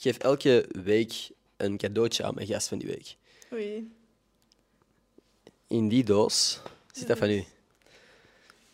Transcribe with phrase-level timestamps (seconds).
[0.00, 3.16] Ik geef elke week een cadeautje aan mijn gast van die week.
[3.52, 3.90] Oei.
[5.66, 6.60] In die doos
[6.92, 7.44] zit dat van u.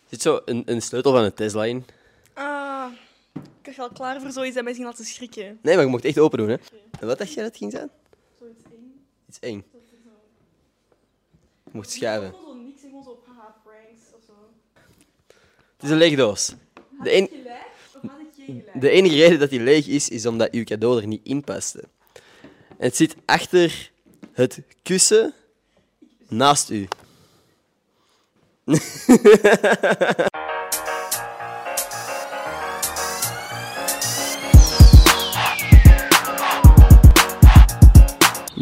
[0.08, 1.84] zit zo een, een sleutel van een Tesla in.
[2.32, 2.92] Ah,
[3.34, 5.58] ik was al klaar voor zoiets dat mij zien laten schrikken.
[5.62, 6.56] Nee, maar je mocht echt open doen, hè.
[7.00, 7.90] En wat dacht jij dat het ging zijn?
[8.38, 8.94] Zoiets eng.
[9.28, 9.64] Iets eng.
[11.64, 12.34] Je mocht schuiven.
[12.66, 14.32] Niks en gewoon zo haha pranks of zo.
[15.76, 16.54] Het is een lege doos.
[17.02, 17.64] De, en- Gelijk
[18.74, 21.84] de enige reden dat die leeg is, is omdat uw cadeau er niet in paste.
[22.78, 23.90] Het zit achter
[24.32, 25.34] het kussen
[26.28, 26.88] naast u.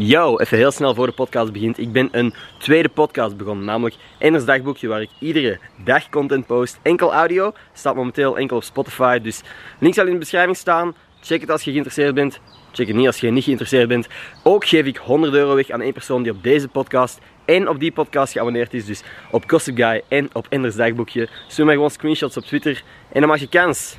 [0.06, 1.78] Yo, even heel snel voor de podcast begint.
[1.78, 6.78] Ik ben een tweede podcast begonnen, namelijk Enders Dagboekje, waar ik iedere dag content post.
[6.82, 9.42] Enkel audio, staat momenteel enkel op Spotify, dus
[9.78, 10.94] link zal in de beschrijving staan.
[11.20, 12.40] Check het als je geïnteresseerd bent.
[12.72, 14.08] Check het niet als je niet geïnteresseerd bent.
[14.42, 17.80] Ook geef ik 100 euro weg aan één persoon die op deze podcast en op
[17.80, 18.84] die podcast geabonneerd is.
[18.86, 21.28] Dus op Gossip Guy en op Enders Dagboekje.
[21.48, 23.96] Stuur mij gewoon screenshots op Twitter en dan maak je kans.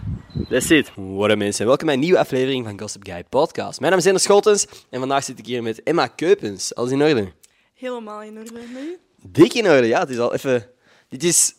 [0.50, 0.92] That's it.
[0.96, 3.80] What up mensen, welkom bij een nieuwe aflevering van Gossip Guy podcast.
[3.80, 6.76] Mijn naam is Ender Scholtens en vandaag zit ik hier met Emma Keupens.
[6.76, 7.32] Alles in orde?
[7.74, 8.52] Helemaal in orde.
[8.74, 8.98] Nu?
[9.22, 10.00] Dik in orde, ja.
[10.00, 10.70] Het is al even...
[11.10, 11.56] Dit is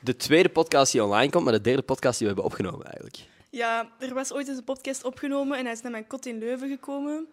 [0.00, 3.16] de tweede podcast die online komt, maar de derde podcast die we hebben opgenomen eigenlijk.
[3.50, 6.38] Ja, er was ooit eens een podcast opgenomen en hij is naar mijn kot in
[6.38, 7.26] Leuven gekomen.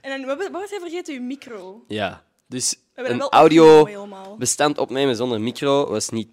[0.00, 1.14] En dan, wat, wat was hij vergeten?
[1.14, 1.84] Uw micro.
[1.88, 4.36] Ja, dus een hem wel opgenomen audio helemaal.
[4.36, 6.28] bestand opnemen zonder micro was niet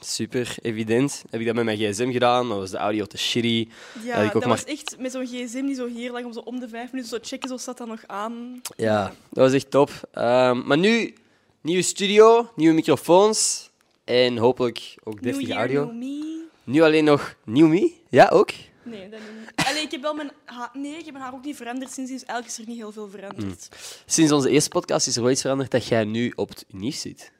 [0.00, 1.24] super evident.
[1.30, 3.68] Heb ik dat met mijn gsm gedaan, dan was de audio te shitty.
[4.04, 6.32] Ja, ik ook dat maar- was echt met zo'n gsm die zo hier lag om
[6.32, 8.60] zo om de vijf minuten zo checken, zo staat dat nog aan.
[8.76, 9.90] Ja, dat was echt top.
[10.12, 11.14] Ehm, maar nu,
[11.60, 13.70] nieuwe studio, nieuwe microfoons
[14.04, 15.84] en hopelijk ook deftige audio.
[15.84, 16.42] new me.
[16.64, 17.92] Nu alleen nog nieuw me.
[18.08, 18.50] Ja, ook?
[18.84, 19.66] Nee, dat niet.
[19.66, 20.70] Allee, ik heb wel mijn haar...
[20.72, 23.08] Nee, ik heb mijn haar ook niet veranderd sinds, eigenlijk is er niet heel veel
[23.08, 23.68] veranderd.
[24.06, 26.96] Sinds onze eerste podcast is er wel iets veranderd dat jij nu op het unief
[26.96, 27.32] zit.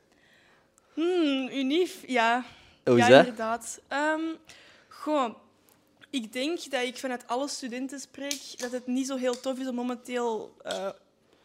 [0.95, 2.45] Hmm, unief, ja.
[2.85, 3.19] Hoe is ja, dat?
[3.19, 3.81] inderdaad.
[3.89, 4.21] Ehm
[4.89, 5.35] goh,
[6.11, 9.67] ik denk dat ik vanuit alle studenten spreek dat het niet zo heel tof is
[9.67, 10.55] om momenteel...
[10.63, 10.89] eh,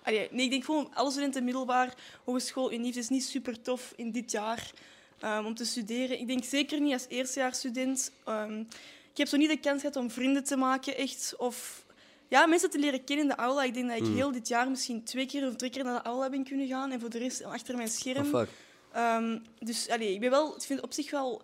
[0.03, 4.11] allee, nee, ik denk gewoon alle studenten middelbaar, hogeschool, unief, is niet super tof in
[4.11, 4.71] dit jaar
[5.19, 6.19] ehm, om te studeren.
[6.19, 8.11] Ik denk zeker niet als eerstejaarsstudent.
[8.25, 8.63] Ehm
[9.11, 11.33] ik heb zo niet de kans gehad om vrienden te maken, echt.
[11.37, 11.85] Of
[12.27, 13.63] ja, mensen te leren kennen in de aula.
[13.63, 16.09] Ik denk dat ik heel dit jaar misschien twee keer of drie keer naar de
[16.09, 18.25] aula ben kunnen gaan en voor de rest achter mijn scherm.
[18.25, 18.49] Oh, fuck.
[18.91, 21.41] Ehm, dus allee, ik ben wel, ik vind het op zich wel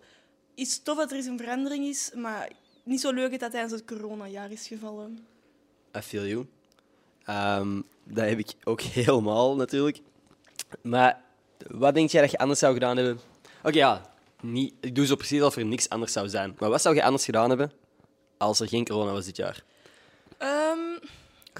[0.54, 2.50] iets tof dat er eens een verandering is, maar
[2.82, 5.26] niet zo leuk dat dat tijdens het coronajaar is gevallen.
[5.96, 6.46] I feel you.
[7.24, 10.00] Ehm, dat heb ik ook helemaal natuurlijk.
[10.82, 11.20] Maar
[11.66, 13.20] wat denk jij dat je anders zou gedaan hebben?
[13.62, 14.14] Oké, ja.
[14.42, 16.54] Niet, ik doe zo precies alsof er niks anders zou zijn.
[16.58, 17.72] Maar wat zou je anders gedaan hebben
[18.38, 19.62] als er geen corona was dit jaar?
[20.38, 20.78] Ehm,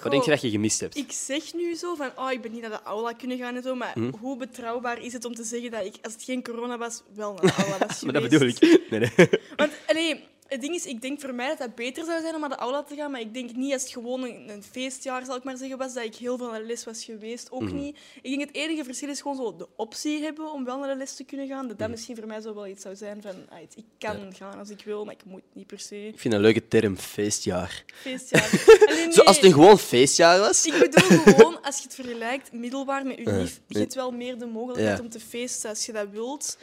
[0.03, 0.97] Wat denk je dat je gemist hebt?
[0.97, 3.63] Ik zeg nu zo van, oh, ik ben niet naar de aula kunnen gaan en
[3.63, 4.11] zo, maar Hm?
[4.21, 7.33] hoe betrouwbaar is het om te zeggen dat ik, als het geen corona was, wel
[7.33, 8.61] naar de aula was maar dat geweest?
[8.61, 8.91] bedoel ik.
[8.91, 9.29] Nee, nee.
[9.57, 12.41] Want allee, het ding is, ik denk voor mij dat dat beter zou zijn om
[12.41, 15.25] naar de aula te gaan, maar ik denk niet als het gewoon een, een feestjaar,
[15.25, 17.51] zal ik maar zeggen, was, dat ik heel veel naar de les was geweest.
[17.51, 17.75] Ook Mhm.
[17.75, 17.97] niet.
[18.23, 20.97] Ik denk het enige verschil is gewoon zo de optie hebben om wel naar de
[20.97, 21.59] les te kunnen gaan.
[21.59, 21.69] Mhm.
[21.69, 24.59] Dat dat misschien voor mij zo wel iets zou zijn van, ah, ik kan gaan
[24.59, 26.07] als ik wil, maar ik moet niet per se.
[26.07, 27.85] Ik vind een leuke term, feestjaar.
[27.95, 28.51] Feestjaar.
[28.89, 29.13] Allee, nee.
[29.13, 30.67] Zo, als het een gewoon feestjaar was...
[30.67, 34.47] Ik bedoel gewoon, als je het vergelijkt, middelbaar met unief, je hebt wel meer de
[34.47, 35.05] mogelijkheid Ja.
[35.05, 36.59] om te feesten als je dat wilt.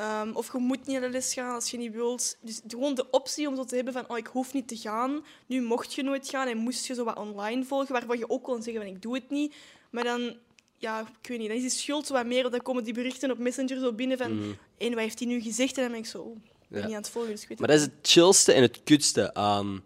[0.00, 2.36] Ehm, of je moet niet naar de les gaan als je niet wilt.
[2.40, 5.24] Dus gewoon de optie om zo te hebben van, oh, ik hoef niet te gaan.
[5.46, 8.42] Nu mocht je nooit gaan en moest je zo wat online volgen, waarvan je ook
[8.42, 9.54] kon zeggen van, ik doe het niet.
[9.90, 10.36] Maar dan,
[10.76, 12.94] ja, ik weet niet, dan is die schuld zo wat meer, want dan komen die
[12.94, 15.76] berichten op Messenger zo binnen van, en wat heeft hij nu gezegd?
[15.76, 16.86] En dan ben ik zo, oh, ik ben Ja.
[16.86, 19.34] niet aan het volgen, dus ik weet Maar dat is het chillste en het kutste
[19.34, 19.82] aan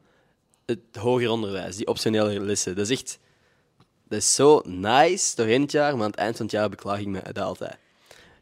[0.66, 2.76] het hoger onderwijs, die optionele lessen.
[2.76, 3.18] Dat is echt...
[4.08, 7.00] Dat is zo nice doorheen het jaar, maar aan het eind van het jaar beklaag
[7.00, 7.76] ik me dat altijd.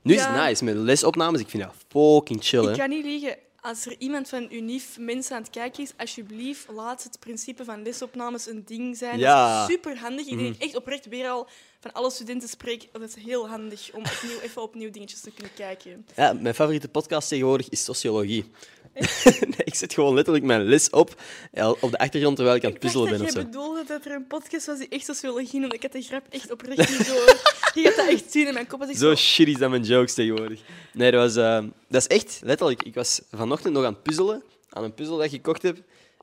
[0.02, 1.40] Nu is het nice met lesopnames.
[1.40, 2.68] Ik vind dat fucking chill.
[2.68, 3.36] Ik kan niet liegen.
[3.60, 7.82] Als er iemand van Unif mensen aan het kijken is, alsjeblieft, laat het principe van
[7.82, 9.18] lesopnames een ding zijn.
[9.18, 9.46] Ja.
[9.46, 9.58] Mhm.
[9.58, 10.26] Dat is super handig.
[10.26, 11.48] Ik denk echt oprecht weer al
[11.82, 12.88] van alle studenten spreek.
[12.92, 16.06] Dat is heel handig om opnieuw, even opnieuw dingetjes te kunnen kijken.
[16.16, 18.44] Ja, mijn favoriete podcast tegenwoordig is sociologie.
[19.24, 21.20] nee, ik zet gewoon letterlijk mijn les op
[21.52, 23.48] eh, op de achtergrond terwijl ik aan het Ik puzzelen ben dat of jij zo.
[23.48, 25.74] bedoelde dat er een podcast was die echt sociologie noemde.
[25.74, 27.40] Ik had de grap echt oprecht niet door.
[27.74, 28.80] Je gaat dat echt zien in mijn kop.
[28.80, 30.60] Als ik Zo shitty zijn mijn jokes tegenwoordig.
[30.92, 32.82] Nee, dat, was, eh, dat is echt letterlijk.
[32.82, 35.78] Ik was vanochtend nog aan het puzzelen, aan een puzzel dat ik gekocht heb.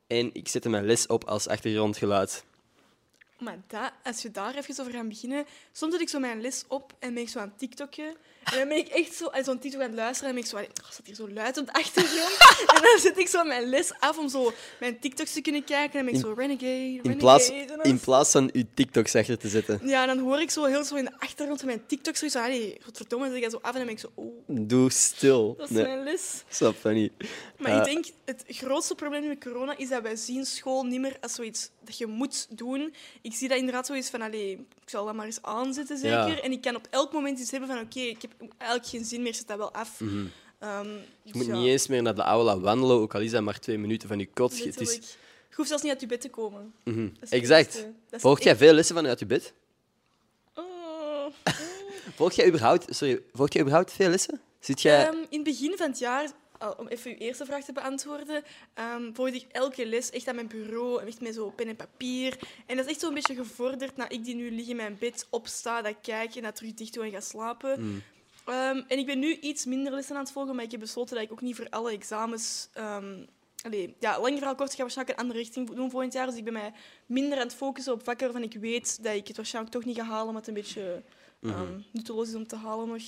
[0.07, 2.43] En ik zette mijn les op als achtergrondgeluid.
[3.39, 5.45] Maar dat, als je daar even over gaat beginnen...
[5.71, 8.15] Soms zet ik zo mijn les op en ben ik zo aan het TikTokken.
[8.43, 10.49] En dan ben ik echt zo aan zo'n TikTok aan het luisteren en ben ik
[10.49, 10.57] zo...
[10.57, 12.37] Oh, staat hier zo luid op de achtergrond?
[12.75, 15.99] en dan zet ik zo mijn les af om zo mijn TikToks te kunnen kijken.
[15.99, 17.09] En dan ben ik zo renegade, renegade.
[17.09, 19.79] In plaats, dan- in plaats van je TikToks achter te zetten.
[19.83, 22.37] Ja, en dan hoor ik zo heel zo in de achtergrond van mijn TikToks zoiets
[22.37, 22.45] van...
[22.45, 24.11] Allee, godverdomme, dan zet ik dat zo af en dan ben ik zo...
[24.15, 25.55] Oh, Doe stil.
[25.57, 26.43] dat is Nee, mijn les.
[26.49, 27.11] snap dat niet.
[27.57, 30.99] Maar Eh, ik denk, het grootste probleem met corona is dat wij zien school niet
[30.99, 32.93] meer als zoiets dat je moet doen.
[33.21, 34.51] Ik zie dat inderdaad zoiets van, allee,
[34.81, 36.27] ik zal dat maar eens aanzetten, zeker.
[36.27, 36.41] Ja.
[36.41, 39.21] En ik kan op elk moment iets hebben van, oké, ik heb eigenlijk geen zin
[39.21, 39.99] meer, zet dat wel af.
[39.99, 40.25] Mhm.
[40.59, 43.31] Ehm, Je dus moet ja, niet eens meer naar de aula wandelen, ook al is
[43.31, 44.63] dat maar twee minuten van je kot.
[44.63, 44.95] Het is,
[45.49, 46.73] Je hoeft zelfs niet uit je bed te komen.
[47.19, 47.85] Het Exact.
[48.11, 49.53] Volg jij echt- veel lessen vanuit je bed?
[50.53, 51.25] Oh.
[52.15, 54.41] Volg jij überhaupt, sorry, volg jij überhaupt veel lessen?
[54.59, 55.07] Zit jij...
[55.07, 56.29] Ehm, in het begin van het jaar,
[56.77, 58.43] om even uw eerste vraag te beantwoorden,
[58.73, 62.37] ehm volgde ik elke les echt aan mijn bureau, echt met zo pen en papier.
[62.65, 65.27] En dat is echt zo'n beetje gevorderd na ik die nu lig in mijn bed,
[65.29, 67.81] opsta, dat kijk en dat terug dicht doe en ga slapen.
[67.81, 68.01] Mm.
[68.49, 71.15] Ehm, en ik ben nu iets minder lessen aan het volgen, maar ik heb besloten
[71.15, 72.69] dat ik ook niet voor alle examens...
[73.63, 76.25] allee, ja, lang verhaal kort, ik ga waarschijnlijk een andere richting doen volgend jaar.
[76.25, 76.73] Dus ik ben mij
[77.05, 79.97] minder aan het focussen op vakken waarvan ik weet dat ik het waarschijnlijk toch niet
[79.97, 81.03] ga halen, omdat het een beetje
[81.41, 83.03] ehm nutteloos is om te halen nog.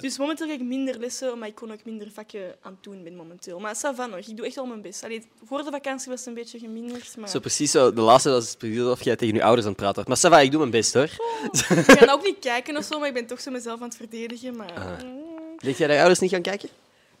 [0.00, 3.02] Dus momenteel ga ik minder lessen, omdat ik gewoon ook minder vakken aan het doen
[3.02, 3.60] ben momenteel.
[3.60, 5.04] Maar ça va nog, ik doe echt wel mijn best.
[5.04, 8.30] Allee, voor de vakantie was het een beetje geminderd, maar Zo precies zo, de laatste
[8.30, 10.22] was precies alsof jij tegen je ouders aan het praten was.
[10.22, 11.10] Maar ça va, ik doe mijn best hoor.
[11.52, 13.96] ik ga ook niet kijken of zo, maar ik ben toch zo mezelf aan het
[13.96, 14.56] verdedigen.
[14.56, 14.72] Maar...
[14.72, 14.98] Ah.
[15.58, 16.68] Denk jij dat je ouders niet gaan kijken?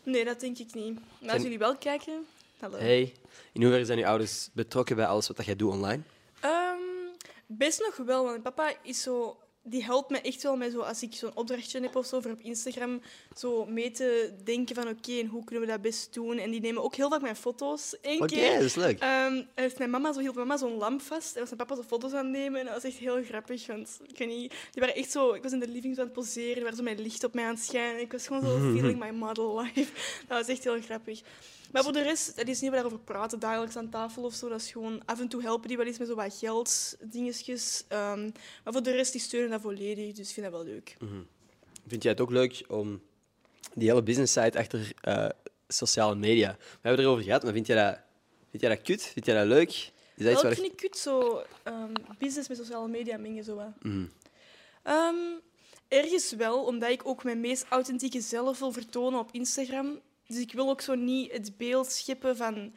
[0.02, 0.94] Nee, dat denk ik niet.
[0.94, 2.26] Maar als Zijn- jullie wel kijken,
[2.60, 2.76] hallo.
[2.78, 3.12] Hey,
[3.52, 6.02] in hoeverre zijn je ouders betrokken bij alles wat jij doet online?
[6.40, 6.78] Ehm,
[7.46, 9.36] best nog wel, want papa is zo...
[9.66, 12.30] Die helpt me echt wel met zo, als ik zo'n opdrachtje heb of zo, voor
[12.30, 13.00] op Instagram,
[13.36, 16.38] zo mee te denken van oké, en hoe kunnen we dat best doen?
[16.38, 17.96] En die nemen ook heel vaak mijn foto's.
[18.02, 18.98] Eén keer dat is leuk.
[19.00, 21.88] ehm, heeft mijn mama zo hield mama zo'n lamp vast en was mijn papa zo
[21.88, 22.60] foto's aan het nemen.
[22.60, 25.32] En dat was echt heel grappig, want ik weet niet, die waren echt zo...
[25.32, 27.44] Ik was in de living aan het poseren, die waren zo met licht op mij
[27.44, 28.00] aan het schijnen.
[28.00, 29.92] Ik was gewoon zo feeling my model life.
[30.28, 31.20] Dat was echt heel grappig.
[31.74, 34.48] Maar voor de rest, het is niet daarover praten dagelijks aan tafel of zo.
[34.48, 37.84] Dat is gewoon af en toe helpen die wel eens met zo wat gelddingetjes.
[37.88, 38.22] Ehm
[38.64, 40.12] maar voor de rest, die steunen dat volledig.
[40.12, 40.96] Dus ik vind dat wel leuk.
[41.86, 43.02] Vind jij het ook leuk om
[43.74, 45.28] die hele business site achter eh,
[45.68, 46.50] sociale media?
[46.50, 47.98] We hebben het erover gehad, maar vind jij dat,
[48.50, 49.02] vind jij dat kut?
[49.02, 49.68] Vind jij dat leuk?
[49.68, 53.44] Is dat iets Wel waar vind ik kut, zo ehm, business met sociale media mengen.
[53.44, 53.62] Zo.
[53.82, 54.06] Mhm.
[54.82, 55.16] Ehm,
[55.88, 60.00] ergens wel, omdat ik ook mijn meest authentieke zelf wil vertonen op Instagram.
[60.26, 62.74] Dus ik wil ook zo niet het beeld scheppen van...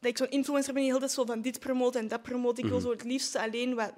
[0.00, 2.64] Dat ik zo'n influencer ben die heel tijd zo van dit promoten en dat promoten.
[2.64, 3.92] Ik wil zo het liefste alleen wat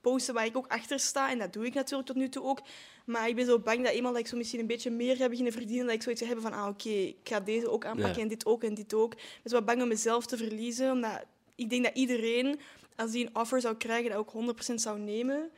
[0.00, 1.30] posten waar ik ook achter sta.
[1.30, 2.60] En dat doe ik natuurlijk tot nu toe ook.
[3.04, 5.28] Maar ik ben zo bang dat eenmaal dat ik zo misschien een beetje meer ga
[5.28, 8.22] beginnen verdienen, dat ik zoiets hebben van, ah oké, ik ga deze ook aanpakken Ja.
[8.22, 9.12] en dit ook en dit ook.
[9.12, 11.22] Ik ben zo wat bang om mezelf te verliezen, omdat
[11.54, 12.60] ik denk dat iedereen,
[12.96, 15.50] als die een offer zou krijgen, dat ook 100% zou nemen.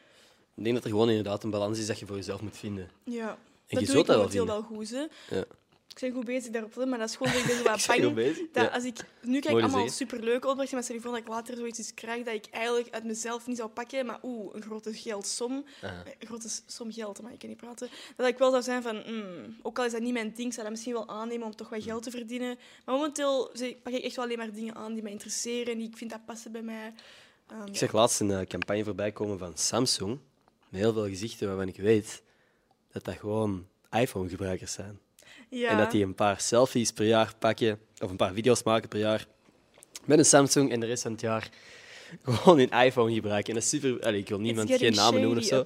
[0.55, 2.91] Ik denk dat er gewoon inderdaad een balans is dat je voor jezelf moet vinden.
[3.05, 3.37] Ja, En
[3.67, 4.91] dat je doe ik dat wel wel goed.
[4.91, 5.05] Hè.
[5.37, 5.45] Ja.
[5.95, 8.15] Ik ben goed bezig daarop, maar dat is gewoon dat ik ben zo wat bang.
[8.53, 11.21] Dat als ik, nu krijg ik Mooi allemaal superleuke opdrachten, maar stel je voor dat
[11.21, 14.63] ik later zoiets krijg dat ik eigenlijk uit mezelf niet zou pakken, maar oeh, een
[14.63, 16.03] grote geldsom, Aha.
[16.19, 18.83] een grote s- som geld, maar ik kan niet praten, dat ik wel zou zijn
[18.83, 21.47] van, mm, ook al is dat niet mijn ding, ik zou dat misschien wel aannemen
[21.47, 22.59] om toch wat geld te verdienen.
[22.85, 23.53] Maar momenteel
[23.83, 26.11] pak ik echt wel alleen maar dingen aan die mij interesseren en die ik vind
[26.11, 26.93] dat passen bij mij.
[27.47, 30.19] Ehm, Ik zag laatst een eh, campagne voorbij komen van Samsung,
[30.69, 32.23] met heel veel gezichten waarvan ik weet
[32.93, 34.99] dat dat gewoon iPhone-gebruikers zijn.
[35.55, 35.69] Ja.
[35.69, 38.99] En dat die een paar selfies per jaar pakken, of een paar video's maken per
[38.99, 39.27] jaar,
[40.05, 41.49] met een Samsung en de rest van het jaar
[42.25, 43.49] gewoon een iPhone gebruiken.
[43.49, 44.07] En dat is super...
[44.07, 45.65] Allee, ik wil niemand geen namen noemen of zo.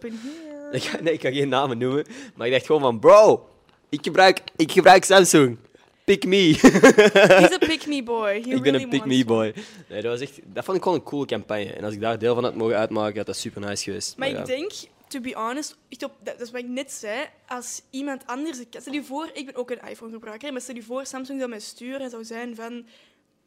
[0.70, 3.48] Ik ga, nee, ik ga geen namen noemen, maar ik dacht gewoon van, bro,
[3.88, 5.58] ik gebruik, ik gebruik Samsung.
[6.04, 6.36] Pick me.
[6.36, 8.42] He's a pick me boy.
[8.44, 9.54] He ik ben een pick me boy.
[9.88, 11.72] Nee, dat, was echt, dat vond ik gewoon een coole campagne.
[11.72, 14.16] En als ik daar deel van had mogen uitmaken, had dat super nice geweest.
[14.16, 14.72] Maar ik denk,
[15.08, 18.58] to be honest, echt op, dat, dat is wat ik net zei, als iemand anders...
[18.70, 21.60] Stel je voor, ik ben ook een iPhone-gebruiker, maar stel je voor, Samsung zou mij
[21.60, 22.86] sturen en zou zijn van...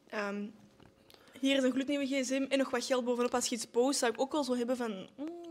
[0.10, 0.46] ehm,
[1.40, 3.34] hier is een gloednieuwe gsm en nog wat geld bovenop.
[3.34, 5.10] Als je iets post, zou ik ook wel zo hebben van...
[5.18, 5.42] mm,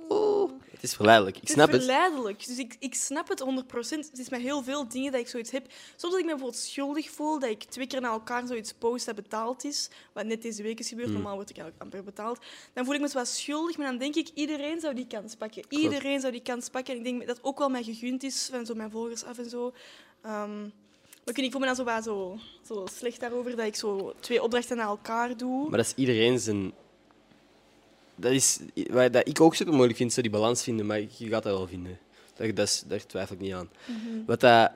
[0.81, 1.37] Het is verleidelijk.
[1.37, 1.83] Ik het snap is het.
[1.83, 2.47] verleidelijk.
[2.47, 4.11] Dus ik, ik snap het 100%.
[4.11, 5.67] Het is met heel veel dingen dat ik zoiets heb.
[5.97, 9.07] Soms dat ik me bijvoorbeeld schuldig voel dat ik twee keer na elkaar zoiets post
[9.07, 11.17] dat betaald is, wat net deze week is gebeurd, Hmm.
[11.17, 12.39] normaal word ik eigenlijk amper betaald,
[12.73, 15.35] dan voel ik me zo wat schuldig, maar dan denk ik, iedereen zou die kans
[15.35, 15.63] pakken.
[15.69, 16.93] Iedereen zou die kans pakken.
[16.93, 19.51] En ik denk dat ook wel mij gegund is, van zo mijn volgers af en
[19.51, 19.73] zo.
[20.23, 20.61] Ehm,
[21.25, 24.43] maar ik voel me dan zo, wat zo, zo slecht daarover dat ik zo twee
[24.43, 25.69] opdrachten na elkaar doe.
[25.69, 26.73] Maar dat is iedereen zijn...
[28.21, 28.59] Dat is
[28.91, 31.57] wat dat ik ook super moeilijk vind, zo die balans vinden, maar je gaat dat
[31.57, 31.99] wel vinden.
[32.37, 33.71] Dat, dat is, daar twijfel ik niet aan.
[33.87, 34.25] Mhm.
[34.27, 34.71] Wat dat...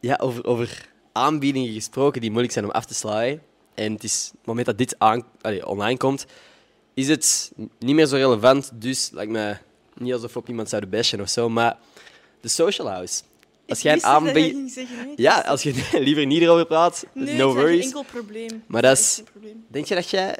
[0.00, 3.40] Ja, over, over aanbiedingen gesproken die moeilijk zijn om af te slaan.
[3.74, 6.26] En het is, op het moment dat dit aan, allee, online komt,
[6.94, 8.70] is het niet meer zo relevant.
[8.74, 9.56] Dus lijkt me
[9.94, 11.48] niet alsof op iemand zouden bashen of zo.
[11.48, 11.78] Maar
[12.40, 13.22] de social house.
[13.68, 14.36] Als jij een.
[14.36, 14.78] Ik
[15.16, 17.06] Ja, als je er liever niet erover praat.
[17.12, 17.72] Nee, no worries.
[17.72, 18.62] geen enkel probleem.
[18.66, 19.22] Maar dat is-.
[19.68, 20.38] Denk je dat jij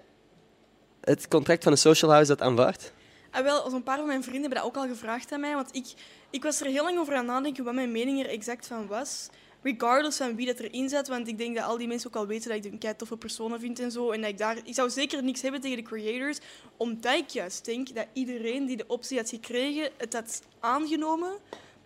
[1.10, 2.92] het contract van de social house dat aanvaardt?
[3.30, 5.54] Ah, wel, zo'n paar van mijn vrienden hebben dat ook al gevraagd aan mij.
[5.54, 5.86] Want ik,
[6.30, 9.28] ik was er heel lang over aan nadenken wat mijn mening er exact van was.
[9.62, 11.08] Regardless van wie dat erin zat.
[11.08, 13.16] Want ik denk dat al die mensen ook al weten dat ik een kei toffe
[13.16, 14.10] personen vind en zo.
[14.10, 14.56] En dat ik daar...
[14.64, 16.38] Ik zou zeker niks hebben tegen de creators.
[16.76, 21.32] Omdat ik juist denk dat iedereen die de optie had gekregen, het had aangenomen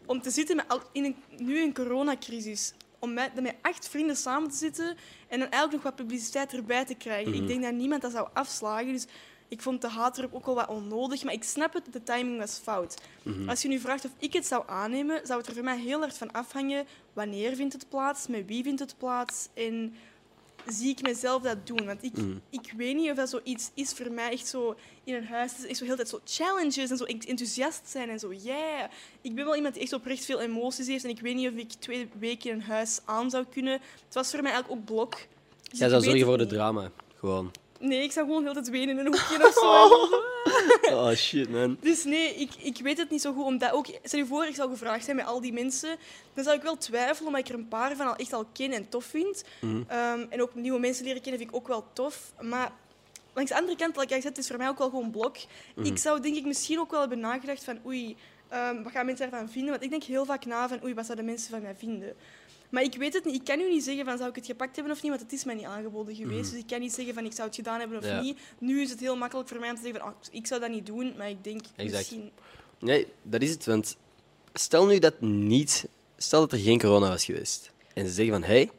[0.07, 2.73] om te zitten met al, in een, nu een coronacrisis.
[2.99, 4.97] Om met, met acht vrienden samen te zitten
[5.35, 7.35] en dan eigenlijk nog wat publiciteit erbij te krijgen.
[7.35, 8.93] Ik denk dat niemand dat zou afslagen.
[8.93, 9.07] Dus
[9.49, 12.39] ik vond de haat erop ook wel wat onnodig, maar ik snap het, de timing
[12.39, 13.01] was fout.
[13.47, 15.99] Als je nu vraagt of ik het zou aannemen, zou het er voor mij heel
[15.99, 19.95] hard van afhangen wanneer vindt het plaats, met wie vindt het plaats en
[20.67, 21.85] zie ik mezelf dat doen.
[21.85, 22.13] Want ik,
[22.51, 25.53] ik weet niet of dat zoiets is voor mij echt zo in een huis.
[25.67, 28.91] Echt zo heel tijd zo challenges en zo enthousiast zijn en zo yeah.
[29.21, 31.55] Ik ben wel iemand die echt oprecht veel emoties heeft en ik weet niet of
[31.55, 33.73] ik twee weken in een huis aan zou kunnen.
[34.05, 35.13] Het was voor mij eigenlijk ook blok.
[35.71, 36.91] Dus Jij zou zorgen voor de drama.
[37.19, 37.51] Gewoon.
[37.81, 39.89] Nee, ik zou gewoon heel tijd wenen in een hoekje of zo.
[41.01, 41.77] Oh shit, man.
[41.81, 43.45] Dus nee, ik, ik weet het niet zo goed.
[43.45, 45.97] Omdat ook, stel je voor, ik zou gevraagd zijn met al die mensen.
[46.35, 48.73] Dan zou ik wel twijfelen, omdat ik er een paar van al echt al ken
[48.73, 49.45] en tof vind.
[49.89, 52.33] Ehm, en ook nieuwe mensen leren kennen vind ik ook wel tof.
[52.41, 52.73] Maar
[53.35, 55.37] langs de andere kant, like ik zei, het is voor mij ook wel gewoon blok.
[55.83, 58.17] Ik zou denk ik misschien ook wel hebben nagedacht van oei,
[58.49, 59.71] ehm, wat gaan mensen ervan vinden?
[59.71, 62.17] Want ik denk heel vaak na van oei, wat zouden mensen van mij vinden?
[62.71, 63.35] Maar ik weet het niet.
[63.35, 65.33] Ik kan nu niet zeggen van zou ik het gepakt hebben of niet, want het
[65.33, 66.51] is mij niet aangeboden geweest.
[66.51, 68.21] Dus ik kan niet zeggen van ik zou het gedaan hebben of Ja.
[68.21, 68.39] niet.
[68.59, 70.71] Nu is het heel makkelijk voor mij om te zeggen van ah, ik zou dat
[70.71, 71.93] niet doen, maar ik denk Exact.
[71.99, 72.31] misschien...
[72.79, 73.65] Nee, dat is het.
[73.67, 73.97] Want
[74.53, 75.87] stel nu dat niet...
[76.17, 77.73] Stel dat er geen corona was geweest.
[77.95, 78.71] En ze zeggen van, hé, hey,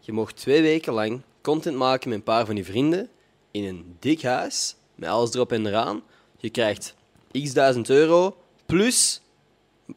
[0.00, 3.08] je mag twee weken lang content maken met een paar van je vrienden
[3.50, 6.02] in een dik huis, met alles erop en eraan.
[6.36, 6.94] Je krijgt
[7.42, 8.36] x duizend euro
[8.66, 9.20] plus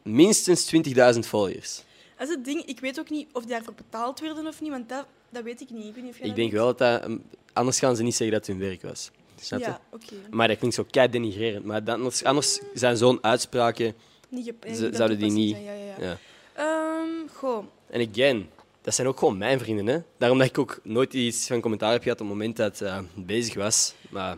[0.02, 0.74] minstens
[1.14, 1.82] 20.000 followers.
[2.22, 2.64] Dat is het ding.
[2.64, 5.60] Ik weet ook niet of die daarvoor betaald werden of niet, want dat, dat weet
[5.60, 5.84] ik niet.
[5.86, 6.60] Ik, weet niet of jij Ik dat denk weet.
[6.60, 7.04] wel dat dat...
[7.10, 9.10] um, Anders gaan ze niet zeggen dat het hun werk was.
[9.40, 9.66] Snap je?
[9.66, 10.14] Ja, oké.
[10.30, 11.64] Maar dat klinkt zo kei denigrerend.
[11.64, 13.94] Maar dat- anders, anders zijn zo'n uitspraken...
[14.28, 16.06] Niet gep- Ze- zouden die niet- zijn, Ja, ja, ja.
[16.06, 16.18] Ja.
[16.54, 17.64] Ehm, goh.
[17.90, 18.48] En again,
[18.82, 19.86] dat zijn ook gewoon mijn vrienden.
[19.86, 19.98] Hè?
[20.18, 22.88] Daarom dat ik ook nooit iets van commentaar heb gehad op het moment dat het
[22.88, 23.94] eh, bezig was.
[24.10, 24.36] Maar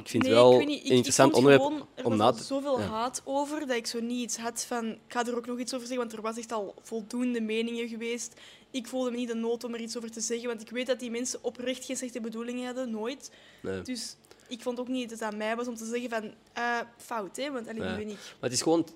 [0.00, 0.78] ik vind het wel ik weet niet.
[0.84, 2.42] Ik- een interessant ik onderwerp gewoon, er om was na al te...
[2.42, 2.86] zoveel ja.
[2.86, 4.86] haat over dat ik zo niet iets had van...
[4.86, 7.88] Ik ga er ook nog iets over zeggen, want er was echt al voldoende meningen
[7.88, 8.34] geweest.
[8.70, 10.86] Ik voelde me niet de nood om er iets over te zeggen, want ik weet
[10.86, 13.30] dat die mensen oprecht geen slechte bedoelingen hadden, nooit.
[13.62, 13.82] Nee.
[13.82, 14.16] Dus
[14.48, 16.34] ik vond ook niet dat het aan mij was om te zeggen van...
[16.52, 17.50] eh, fout, hè?
[17.50, 17.96] Want alleen Ja.
[17.96, 18.14] ben ik.
[18.16, 18.86] Maar het is gewoon...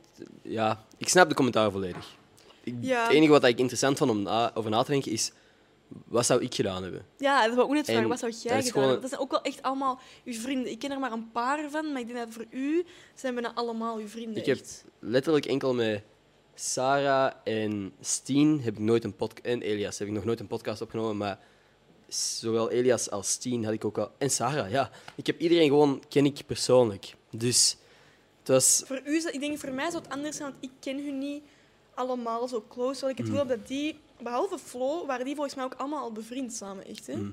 [0.43, 2.17] Ja, ik snap de commentaar volledig.
[2.65, 3.03] Ik- Ja.
[3.03, 5.33] Het enige wat ik interessant vond om na- over na te denken is...
[6.05, 7.07] Wat zou ik gedaan hebben?
[7.19, 8.09] Ja, dat was ook net En vragen.
[8.09, 9.01] Wat zou jij gedaan hebben?
[9.01, 10.71] Dat zijn ook wel echt allemaal uw vrienden.
[10.71, 13.55] Ik ken er maar een paar van, maar ik denk dat voor u zijn bijna
[13.55, 14.37] allemaal uw vrienden.
[14.37, 14.61] Ik heb
[14.99, 16.03] letterlijk enkel met
[16.55, 19.47] Sarah en Steen heb ik nooit een podcast...
[19.47, 21.39] En Elias heb ik nog nooit een podcast opgenomen, maar...
[22.09, 24.11] Zowel Elias als Steen had ik ook al...
[24.19, 24.91] En Sarah, ja.
[25.15, 26.03] Ik heb iedereen gewoon...
[26.09, 27.15] Ken ik persoonlijk.
[27.31, 27.77] Dus...
[28.39, 28.83] Het was...
[28.87, 31.43] Voor u, ik denk voor mij zou het anders zijn, want ik ken hun niet
[32.01, 32.93] allemaal zo close.
[32.93, 33.37] Terwijl ik het Mhm.
[33.37, 37.07] gevoel dat die, behalve Flo, waren die volgens mij ook allemaal al bevriend samen, echt.
[37.07, 37.17] Hè?
[37.17, 37.31] Mhm.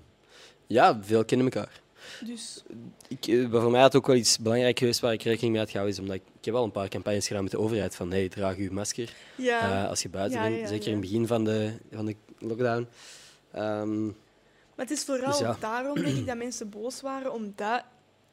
[0.67, 1.81] Ja, veel kennen elkaar.
[2.25, 2.63] Dus
[3.07, 5.61] Ik, eh, voor mij had het ook wel iets belangrijk geweest waar ik rekening mee
[5.61, 7.95] had gehouden, is omdat ik, ik heb wel een paar campagnes gedaan met de overheid
[7.95, 9.83] van hey, draag uw masker ja.
[9.83, 10.91] eh, als je buiten Ja, bent, ja, ja, zeker ja.
[10.91, 12.87] in het begin van de, van de lockdown.
[13.51, 15.57] Ehm, Maar het is vooral Dus ja.
[15.59, 17.83] daarom, denk ik, dat mensen boos waren, omdat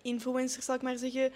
[0.02, 1.32] influencers, zal ik maar zeggen,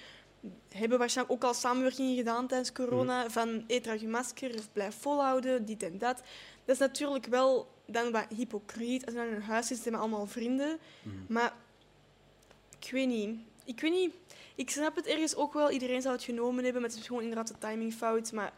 [0.68, 3.30] hebben waarschijnlijk ook al samenwerkingen gedaan tijdens corona, Mhm.
[3.30, 6.16] van draag je masker of blijf volhouden, dit en dat.
[6.64, 10.26] Dat is natuurlijk wel dan wat hypocriet als je in een huis zit met allemaal
[10.26, 10.78] vrienden.
[11.02, 11.16] Mhm.
[11.28, 11.52] Maar
[12.80, 13.38] ik weet niet.
[13.64, 14.14] Ik weet niet.
[14.54, 15.70] Ik snap het ergens ook wel.
[15.70, 18.32] Iedereen zou het genomen hebben, maar het is gewoon inderdaad de timing fout.
[18.32, 18.52] Maar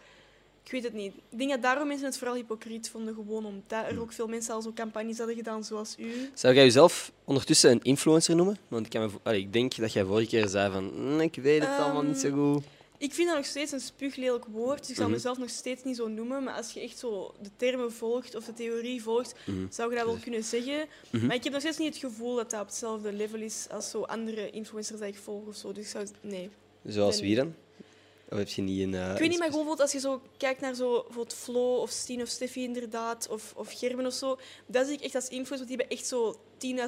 [0.65, 1.13] ik weet het niet.
[1.31, 4.55] Ik denk dat daarom mensen het vooral hypocriet vonden, gewoon omdat er ook veel mensen
[4.55, 6.31] al zo campagnes hadden gedaan zoals u.
[6.35, 8.59] zou jij jezelf ondertussen een influencer noemen?
[8.69, 11.21] Want ik, kan me vo- allee, ik denk dat jij vorige keer zei van "Mm,
[11.21, 12.65] ik weet het allemaal niet zo Ehm, goed.
[12.99, 15.17] Ik vind dat nog steeds een spuuglelijk woord, dus ik zou Mhm.
[15.17, 16.45] mezelf nog steeds niet zo noemen.
[16.45, 19.67] Maar als je echt zo de termen volgt of de theorie volgt, Mhm.
[19.71, 20.87] zou je dat wel kunnen zeggen.
[21.11, 21.27] Mhm.
[21.27, 23.91] Maar ik heb nog steeds niet het gevoel dat dat op hetzelfde level is als
[23.91, 25.73] zo andere influencers die ik volg of zo.
[25.73, 26.07] Dus ik zou...
[26.21, 26.51] Nee.
[26.85, 27.55] Zoals wie dan?
[28.31, 28.95] Of heb je niet een...
[28.95, 31.91] eh, Ik weet niet, maar gewoon als je zo kijkt naar zo, bijvoorbeeld Flo of
[31.91, 35.57] Stien of Steffi inderdaad, of, of Gerben of zo, dat zie ik echt als influencer,
[35.57, 36.35] want die hebben echt zo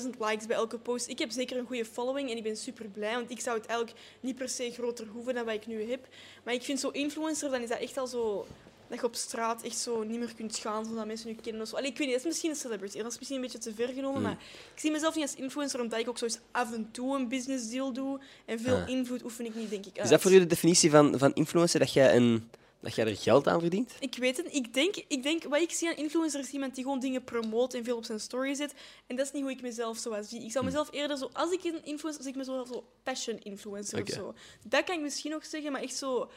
[0.04, 1.08] 10.000 likes bij elke post.
[1.08, 3.66] Ik heb zeker een goede following en ik ben super blij, want ik zou het
[3.66, 6.06] eigenlijk niet per se groter hoeven dan wat ik nu heb.
[6.44, 8.46] Maar ik vind zo influencer, dan is dat echt al zo
[8.92, 11.68] dat je op straat echt zo niet meer kunt gaan zodat mensen je kennen of
[11.68, 11.76] zo.
[11.76, 12.98] Allee, ik weet niet, dat is misschien een celebrity.
[12.98, 14.22] Dat is misschien een beetje te ver genomen, Mm.
[14.22, 14.38] maar
[14.74, 17.28] ik zie mezelf niet als influencer omdat ik ook zo eens af en toe een
[17.28, 18.20] business deal doe.
[18.44, 18.88] En veel Ah.
[18.88, 20.04] invloed oefen ik niet, denk ik, uit.
[20.04, 23.16] Is dat voor u de definitie van, van influencer, dat jij, een, dat jij er
[23.16, 23.92] geld aan verdient?
[24.00, 24.54] Ik weet het.
[24.54, 27.74] Ik denk, ik denk, wat ik zie aan influencers is iemand die gewoon dingen promoot
[27.74, 28.74] en veel op zijn story zet.
[29.06, 30.44] En dat is niet hoe ik mezelf zo zie.
[30.44, 31.30] Ik zou mezelf eerder zo...
[31.32, 32.22] Als ik een influencer...
[32.22, 34.34] Zie ik mezelf zo passion influencer of zo.
[34.68, 36.30] Dat kan ik misschien nog zeggen, maar echt zo...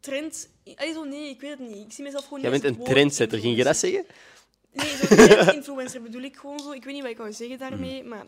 [0.00, 0.48] Trend...
[0.74, 1.86] Allee, zo, nee, ik weet het niet.
[1.86, 4.04] Ik zie mezelf gewoon Jij bent een trendsetter, ging je dat zeggen?
[4.72, 6.72] Nee, zo'n trend-influencer bedoel ik gewoon zo.
[6.72, 8.26] Ik weet niet wat ik wou zeggen daarmee, maar...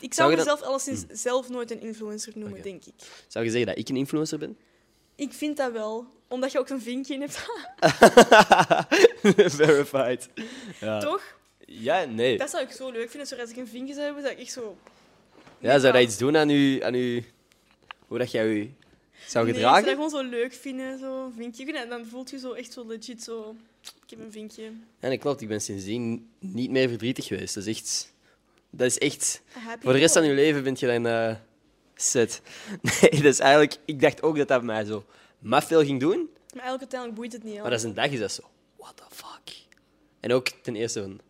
[0.00, 2.94] Ik Zou zou je dat- mezelf alleszins zelf nooit een influencer noemen, denk ik.
[3.28, 4.56] Zou je zeggen dat ik een influencer ben?
[5.16, 6.06] Ik vind dat wel.
[6.28, 7.46] Omdat je ook zo'n vinkje in hebt.
[9.54, 10.28] Verified.
[10.80, 10.98] Ja.
[11.00, 11.22] Toch?
[11.66, 12.38] Ja, nee.
[12.38, 13.28] Dat zou ik zo leuk vinden.
[13.28, 14.76] Zo, als ik een vinkje zou hebben, zou ik echt zo...
[15.58, 17.24] Ja, zou dat iets doen aan u, aan u
[18.06, 18.74] hoe dat jij u
[19.26, 19.78] zou Nee, gedragen?
[19.78, 21.62] ik zou dat gewoon zo leuk vinden, zo vinkje.
[21.62, 23.56] Ik vind dat- dan voelt je zo echt zo legit zo...
[24.04, 24.62] Ik heb een vinkje.
[25.00, 25.40] Ja, nee, klopt.
[25.40, 27.54] Ik ben sindsdien niet meer verdrietig geweest.
[27.54, 28.12] Dat is echt...
[28.70, 29.42] Dat is echt...
[29.80, 31.34] Voor de rest van je leven ben je dan eh
[31.94, 32.40] set.
[33.00, 33.76] Nee, dat is eigenlijk...
[33.84, 35.04] Ik dacht ook dat dat bij mij zo
[35.38, 36.18] maf veel ging doen.
[36.18, 37.60] Maar eigenlijk uiteindelijk boeit het niet.
[37.60, 38.42] Maar dat is een dag is dat zo...
[38.76, 39.56] What the fuck?
[40.20, 41.20] En ook ten eerste van...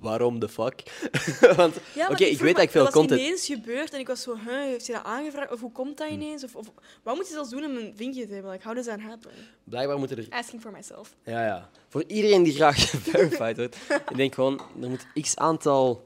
[0.00, 0.82] Waarom the fuck?
[1.56, 3.20] Want, Ja, oké, ik weet me- dat ik veel Dat was content...
[3.20, 4.36] ineens gebeurd en ik was zo...
[4.36, 5.52] Huh, heeft hij dat aangevraagd?
[5.52, 6.44] Of hoe komt dat ineens?
[6.44, 6.66] Of, of
[7.02, 8.50] wat moet je zelfs doen om een vinkje te hebben?
[8.50, 9.30] Like, how does that happen?
[9.64, 11.14] Blijkbaar moeten er Asking for myself.
[11.24, 11.70] Ja, ja.
[11.88, 12.76] Voor iedereen die graag
[13.10, 13.76] verified wordt,
[14.10, 16.04] ik denk gewoon, er moet x aantal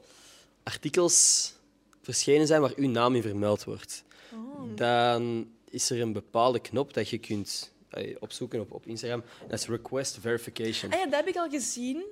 [0.63, 1.53] artikels
[2.01, 4.03] verschenen zijn waar uw naam in vermeld wordt.
[4.33, 4.75] Oh.
[4.75, 9.23] Dan is er een bepaalde knop dat je kunt eh, opzoeken op, op Instagram.
[9.47, 10.91] Dat is request verification.
[10.91, 12.03] Ah ja, dat heb ik al gezien.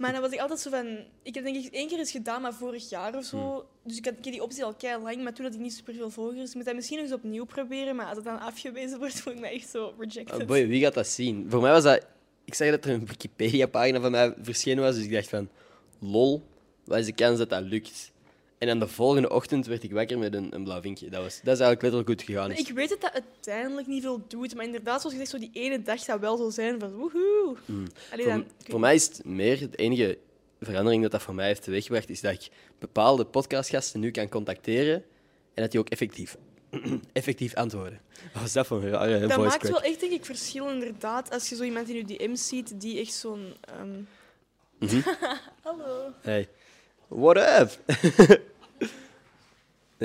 [0.00, 0.98] Maar dan was ik altijd zo van...
[1.22, 3.38] Ik heb denk ik één keer eens gedaan, maar vorig jaar of zo.
[3.38, 3.62] Hmm.
[3.84, 6.10] Dus ik had ik die optie al kei lang, maar toen had ik niet superveel
[6.10, 6.50] volgers.
[6.50, 9.32] Ik moet dat misschien nog eens opnieuw proberen, maar als het dan afgewezen wordt, voel
[9.32, 10.40] ik me echt zo rejected.
[10.40, 11.46] Oh boy, wie gaat dat zien?
[11.50, 12.06] Voor mij was dat...
[12.44, 15.48] Ik zag dat er een Wikipedia-pagina van mij verschenen was, dus ik dacht van...
[15.98, 16.42] Lol,
[16.84, 18.11] wat is de kans dat dat lukt?
[18.62, 21.10] En dan de volgende ochtend werd ik wakker met een, een blauw vinkje.
[21.10, 22.50] Dat, was, dat is eigenlijk letterlijk goed gegaan.
[22.52, 22.58] is.
[22.58, 25.82] Ik weet dat dat uiteindelijk niet veel doet, maar inderdaad, zoals gezegd, zo die ene
[25.82, 27.56] dag dat wel zo zijn van woehoe.
[28.12, 30.18] Allee, Voor, dan, voor mij is het meer, de enige
[30.60, 34.94] verandering dat dat voor mij heeft teweeggebracht, is dat ik bepaalde podcastgasten nu kan contacteren
[35.54, 36.36] en dat die ook effectief,
[37.12, 38.00] effectief antwoorden.
[38.32, 39.72] Wat was dat voor een rare Dat voice maakt crack?
[39.72, 43.00] wel echt, denk ik, verschil inderdaad als je zo iemand in je DM's ziet die
[43.00, 43.54] echt zo'n...
[43.60, 44.00] ehm,
[44.78, 45.00] Mhm.
[45.62, 46.12] Hallo.
[46.20, 46.48] Hey,
[47.08, 47.78] what up?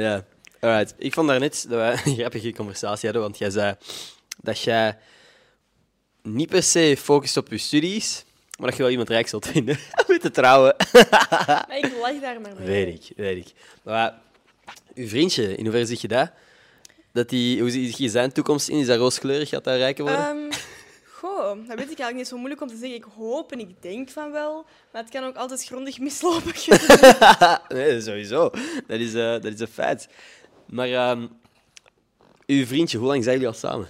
[0.01, 0.25] ja,
[0.60, 0.93] alright.
[0.97, 3.75] Ik vond daarnet dat wij een grappige conversatie hadden, want jij zei
[4.41, 4.97] dat jij
[6.21, 8.25] niet per se focust op je studies,
[8.57, 10.75] maar dat je wel iemand rijk zult vinden om te trouwen.
[11.67, 12.67] Maar ik lach daar maar mee.
[12.67, 13.53] Weet ik, weet ik.
[13.83, 14.13] Maar
[14.93, 16.31] uw vriendje, in hoeverre zie je dat?
[17.17, 18.77] dat die, hoe zie je zijn toekomst in?
[18.77, 19.49] Is dat rooskleurig?
[19.49, 20.25] Gaat dat rijker worden?
[20.25, 20.51] Ehm,
[21.38, 22.28] goh, dat weet ik eigenlijk niet.
[22.28, 22.95] zo moeilijk om te zeggen.
[22.95, 24.65] Ik hoop en ik denk van wel.
[24.91, 26.54] Maar het kan ook altijd grondig mislopen.
[27.78, 28.50] nee, sowieso.
[28.88, 30.08] Dat is, eh, dat is een feit.
[30.65, 31.28] Maar ehm,
[32.45, 33.88] uw vriendje, hoe lang zijn jullie al samen?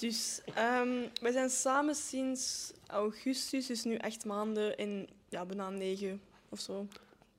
[0.00, 0.88] dus ehm,
[1.20, 6.86] we zijn samen sinds augustus, dus nu acht maanden en ja, bijna negen of zo.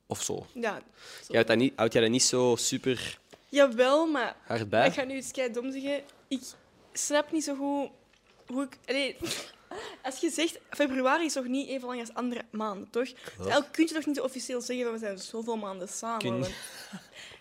[0.06, 0.46] Of zo.
[0.54, 1.26] Ja, zo.
[1.26, 3.18] Jij houdt, dat niet, houdt jij dat niet zo super
[3.48, 6.02] Jawel, maar hard ik ga nu iets kei dom zeggen.
[6.28, 6.40] Ik
[6.92, 7.90] snap niet zo goed
[8.52, 8.78] hoe ik...
[8.86, 9.16] Allee,
[10.02, 13.04] als je zegt, februari is toch niet even lang als andere maanden, toch?
[13.12, 16.44] Dus eigenlijk kun je toch niet officieel zeggen we zijn zoveel maanden samen.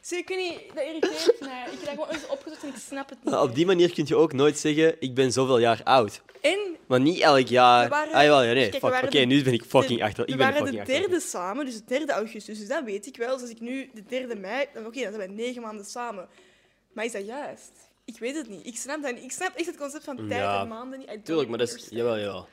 [0.02, 1.63] Zie, ik weet niet, dat irriteert mij.
[1.65, 3.34] Ik heb dat gewoon eens opgezocht en ik snap het niet.
[3.34, 6.22] Nou, op die manier kun je ook nooit zeggen, ik ben zoveel jaar oud.
[6.41, 7.84] En Maar niet elk jaar.
[7.84, 8.72] We waren- ah, jawel, ja, nee.
[8.72, 9.02] We.
[9.04, 10.28] Oké, nu ben ik fucking achter.
[10.28, 11.00] Ik we waren de achter.
[11.00, 12.60] derde samen, dus de derde augustus.
[12.60, 13.34] Dus dat weet ik wel.
[13.34, 14.65] Dus als ik nu de derde mei...
[14.74, 16.28] Dan, Oké, dan zijn wij negen maanden samen.
[16.93, 17.72] Maar is dat juist?
[18.13, 18.65] Ik weet het niet.
[18.65, 19.24] Ik snap dat niet.
[19.24, 21.26] Ik snap echt het concept van tijd Ja, en maanden niet.
[21.26, 21.88] Tuurlijk, maar dat is...
[21.89, 22.48] Jawel, jawel.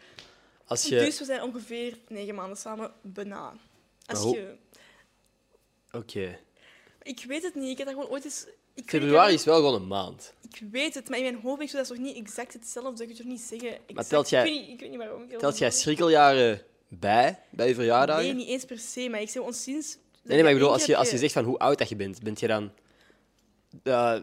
[0.67, 0.99] Als je...
[0.99, 3.53] Dus we zijn ongeveer negen maanden samen, bijna.
[4.07, 4.57] Als Maar je...
[5.93, 6.39] Oké.
[7.03, 7.71] Ik weet het niet.
[7.71, 8.47] Ik heb dat gewoon ooit eens...
[8.75, 10.33] Ik weet- Februari is wel gewoon een maand.
[10.53, 12.91] ik weet het, maar in mijn hoofd zo, dat is toch niet exact hetzelfde.
[13.03, 13.79] Ik kan het toch niet zeggen.
[13.87, 14.09] exact.
[14.09, 15.23] telt jij- Ik weet niet, ik weet niet waarom.
[15.23, 18.25] Ik Telt jij schrikkeljaren bij, bij je verjaardagen?
[18.25, 19.09] Nee, niet eens per se.
[19.09, 19.97] Maar ik zeg ons sinds...
[20.23, 21.97] Nee, nee, maar ik bedoel, als je, als je zegt van hoe oud dat je
[21.97, 22.73] bent, bent je dan
[23.83, 24.19] eh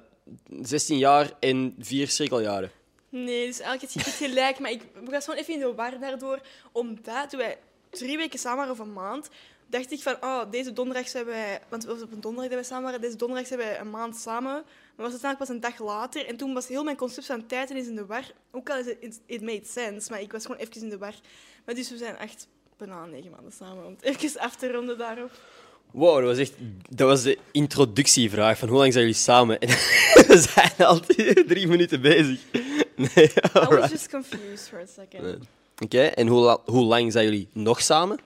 [0.61, 2.71] 16 jaar en vier schrikkeljaren?
[3.09, 4.59] Nee, dus eigenlijk heb je gelijk.
[4.59, 6.41] Maar ik was gewoon even in de war daardoor.
[6.71, 7.57] Omdat toen wij
[7.89, 9.29] drie weken samen waren of een maand,
[9.67, 11.61] dacht ik van, oh, deze donderdag zijn wij...
[11.69, 13.01] Want op een donderdag dat wij samen waren.
[13.01, 14.63] Deze donderdag zijn wij een maand samen.
[14.95, 16.25] Maar was het eigenlijk pas een dag later.
[16.25, 18.31] En toen was heel mijn concept van tijd ineens in de war.
[18.51, 21.15] Ook al is het, it made sense, maar ik was gewoon even in de war.
[21.65, 23.85] Maar dus we zijn echt bijna negen maanden samen.
[23.85, 25.31] Om het even af te ronden daarop.
[25.93, 26.53] Wow, dat was echt
[26.89, 29.59] dat was de introductievraag van hoe lang zijn jullie samen?
[29.59, 29.67] En
[30.27, 30.99] we zijn al
[31.53, 32.39] drie minuten bezig.
[32.95, 35.23] Nee, I was just confused for a second.
[35.23, 35.35] Nee.
[35.79, 38.19] Oké, en hoe, la- hoe lang zijn jullie nog samen?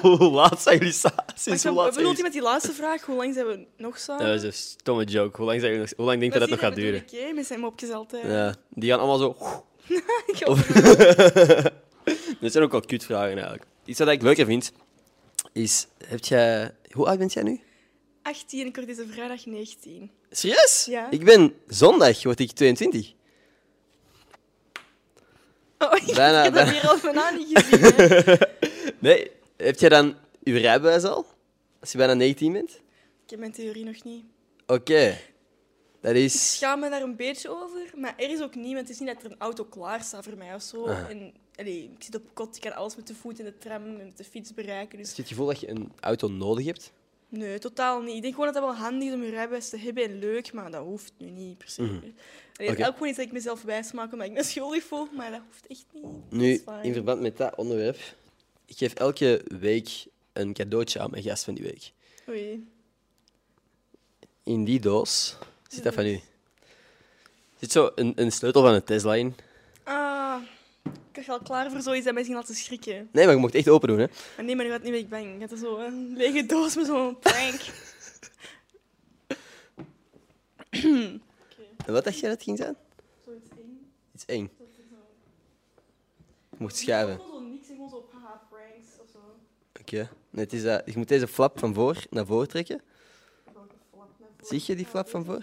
[0.00, 1.24] hoe laat zijn jullie samen?
[1.34, 3.02] Sinds hoe Wat laat zijn bedoelt je met die laatste vraag?
[3.02, 4.26] Hoe lang zijn we nog samen?
[4.26, 5.36] Dat is een stomme joke.
[5.36, 5.96] Hoe lang, zijn jullie nog...
[5.96, 7.02] hoe lang denk je dat, dat nog gaat duren?
[7.12, 8.24] Oké, met zijn mopjes altijd.
[8.24, 9.36] Ja, die gaan allemaal zo...
[12.40, 13.64] Dit zijn ook wel kutvragen eigenlijk.
[13.84, 14.72] Iets wat ik leuker vind,
[15.52, 15.86] is...
[16.06, 16.74] Heb jij...
[16.90, 17.60] Hoe oud bent jij nu?
[18.22, 20.10] 18 en ik word deze vrijdag 19.
[20.30, 20.84] Serieus?
[20.84, 21.10] Ja.
[21.10, 23.12] Ik ben zondag, word ik 22.
[25.78, 27.80] Oh, ik Bijna, heb dat hier al bijna niet gezien.
[27.80, 28.34] Hè.
[28.98, 31.26] Nee, heb jij dan uw rijbewijs al?
[31.80, 32.70] Als je bijna 19 bent?
[33.24, 34.24] Ik heb mijn theorie nog niet.
[34.66, 35.18] Oké.
[36.00, 36.54] Dat Ik is...
[36.56, 39.08] schaam me daar een beetje over, maar er is ook niet, want het is niet
[39.14, 40.84] dat er een auto klaar staat voor mij of zo.
[40.86, 41.10] Ah.
[41.10, 43.84] En, allee, ik zit op kot, ik kan alles met de voet en de tram
[43.84, 44.98] en met de fiets bereiken.
[44.98, 46.92] Dus Heb je het gevoel dat je een auto nodig hebt?
[47.28, 48.14] nee, totaal niet.
[48.14, 50.52] Ik denk gewoon dat dat wel handig is om je rijbewijs te hebben en leuk,
[50.52, 51.82] maar dat hoeft nu niet per se.
[51.82, 52.64] Allee, Oké.
[52.70, 55.30] Het is ook gewoon iets dat ik mezelf wijsmaak omdat ik me schuldig voel, maar
[55.30, 56.30] dat hoeft echt niet.
[56.30, 57.98] Nu, in verband met dat onderwerp,
[58.66, 61.92] ik geef elke week een cadeautje aan mijn gast van die week.
[62.28, 62.66] Oei.
[64.42, 65.36] In die doos
[65.68, 66.12] zit dat van u.
[66.14, 66.20] Er
[67.58, 69.34] zit zo een, een sleutel van een Tesla in.
[71.12, 73.08] Ik ga al klaar voor zoiets dat mensen laten schrikken.
[73.12, 74.06] Nee, maar je mocht echt open doen, hè?
[74.36, 75.40] Maar nee, maar nu gaat niet ben ik bang.
[75.40, 77.60] Het is zo een lege doos met zo'n prank.
[81.86, 82.76] En wat dacht jij dat het ging zijn?
[83.24, 83.80] Zoiets eng.
[84.14, 84.50] Iets eng.
[86.50, 87.18] Je mocht schuiven.
[87.18, 89.18] Gewoon zo niks en gewoon zo haha pranks of zo.
[89.80, 90.08] Oké.
[90.30, 90.82] Nee, het is dat.
[90.86, 92.80] Je moet deze flap van voor naar voren trekken.
[93.52, 94.46] Welke flap naar voren?
[94.60, 95.34] Zie je die flap van voor?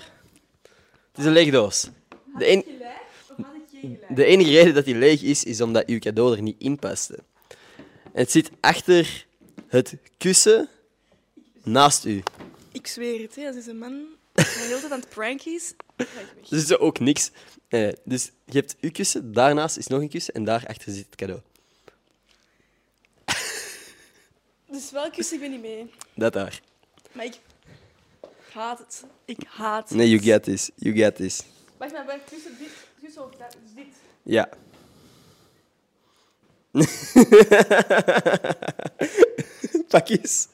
[1.12, 1.90] Het is een lege doos.
[2.38, 2.64] De, en-
[4.10, 7.20] de enige reden dat die leeg is, is omdat uw cadeau er niet in paste.
[8.04, 9.26] En het zit achter
[9.68, 10.70] het kussen
[11.64, 12.24] naast u.
[12.72, 16.50] Ik zweer het, hè, als deze man de hele tijd aan het pranken is, ik.
[16.50, 17.32] Dus is ook niks.
[17.70, 17.96] Nee.
[18.04, 21.42] dus je hebt uw kussen, daarnaast is nog een kussen en daarachter zit het cadeau.
[24.72, 25.92] Dus welk kus ik ben niet mee.
[26.16, 26.62] Dat daar.
[27.12, 27.40] Maar ik
[28.52, 29.04] haat het.
[29.26, 29.98] Ik haat het.
[29.98, 30.70] Nee, you get this.
[30.76, 31.44] You get this.
[31.78, 32.72] Wacht maar, bij kussen dit,
[33.38, 33.86] dat, dit.
[34.24, 34.50] Ja.
[39.88, 40.48] Pak eens.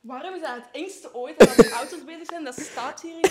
[0.00, 2.44] Waarom is dat het engste ooit dat we auto's bezig zijn?
[2.44, 3.24] Dat staat hierin.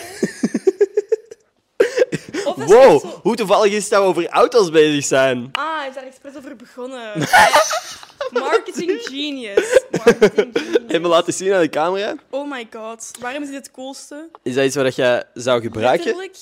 [2.46, 5.50] Of is Wow, zo- hoe toevallig is dat we over auto's bezig zijn?
[5.52, 7.28] Ah, hij is daar expres over begonnen.
[8.32, 9.82] Marketing genius.
[9.92, 10.82] Marketing genius.
[10.88, 12.16] Even laten zien aan de camera.
[12.30, 13.12] Oh my god.
[13.20, 14.30] Waarom is dit het coolste?
[14.44, 16.06] Is dat iets wat je zou gebruiken?
[16.06, 16.38] Letterlijk.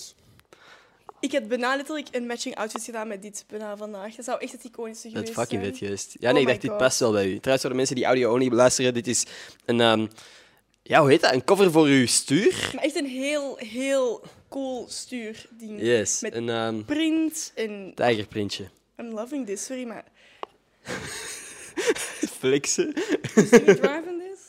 [1.21, 4.15] Ik heb bijna letterlijk een matching outfit gedaan met dit bijna vandaag.
[4.15, 5.73] Dat zou echt het iconische Dat geweest is fucking zijn.
[5.73, 6.15] vet geweest.
[6.19, 7.29] Ja, Oh nee, ik dacht, dit past wel bij u.
[7.39, 9.25] Trouwens, voor de mensen die audio-only beluisteren, dit is
[9.65, 9.81] een...
[9.81, 10.07] ehm,
[10.83, 11.33] ja, hoe heet dat?
[11.33, 12.69] Een cover voor uw stuur?
[12.75, 15.81] Maar echt een heel, heel cool stuurding.
[15.81, 17.91] Yes, Met een ehm print en...
[17.95, 18.69] tijgerprintje.
[18.97, 20.03] I'm loving this, sorry, maar...
[22.39, 22.93] Flexen.
[23.35, 23.49] Is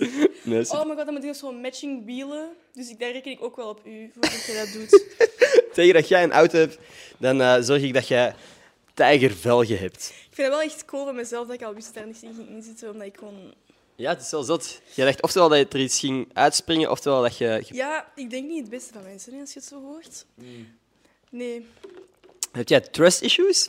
[0.03, 0.45] er niet?
[0.45, 2.49] Nee, Oh my god, dan moet ik zo'n matching wielen.
[2.73, 5.05] Dus ik, daar reken ik ook wel op u, voordat je dat doet.
[5.75, 6.79] Tegen dat jij een auto hebt,
[7.19, 8.35] dan eh, zorg ik dat jij
[8.95, 10.09] tijgervelgen hebt.
[10.09, 12.23] Ik vind het wel echt cool van mezelf dat ik al wist dat daar niks
[12.23, 13.55] in ging inzitten, omdat ik gewoon...
[13.97, 14.81] Ja, het is wel zot.
[14.95, 17.63] Jij dacht oftewel dat je er iets ging uitspringen, oftewel dat je...
[17.67, 20.25] Ja, ik denk niet het beste van mensen, als je het zo hoort.
[21.31, 21.67] Nee.
[22.53, 23.69] Heb jij trust issues?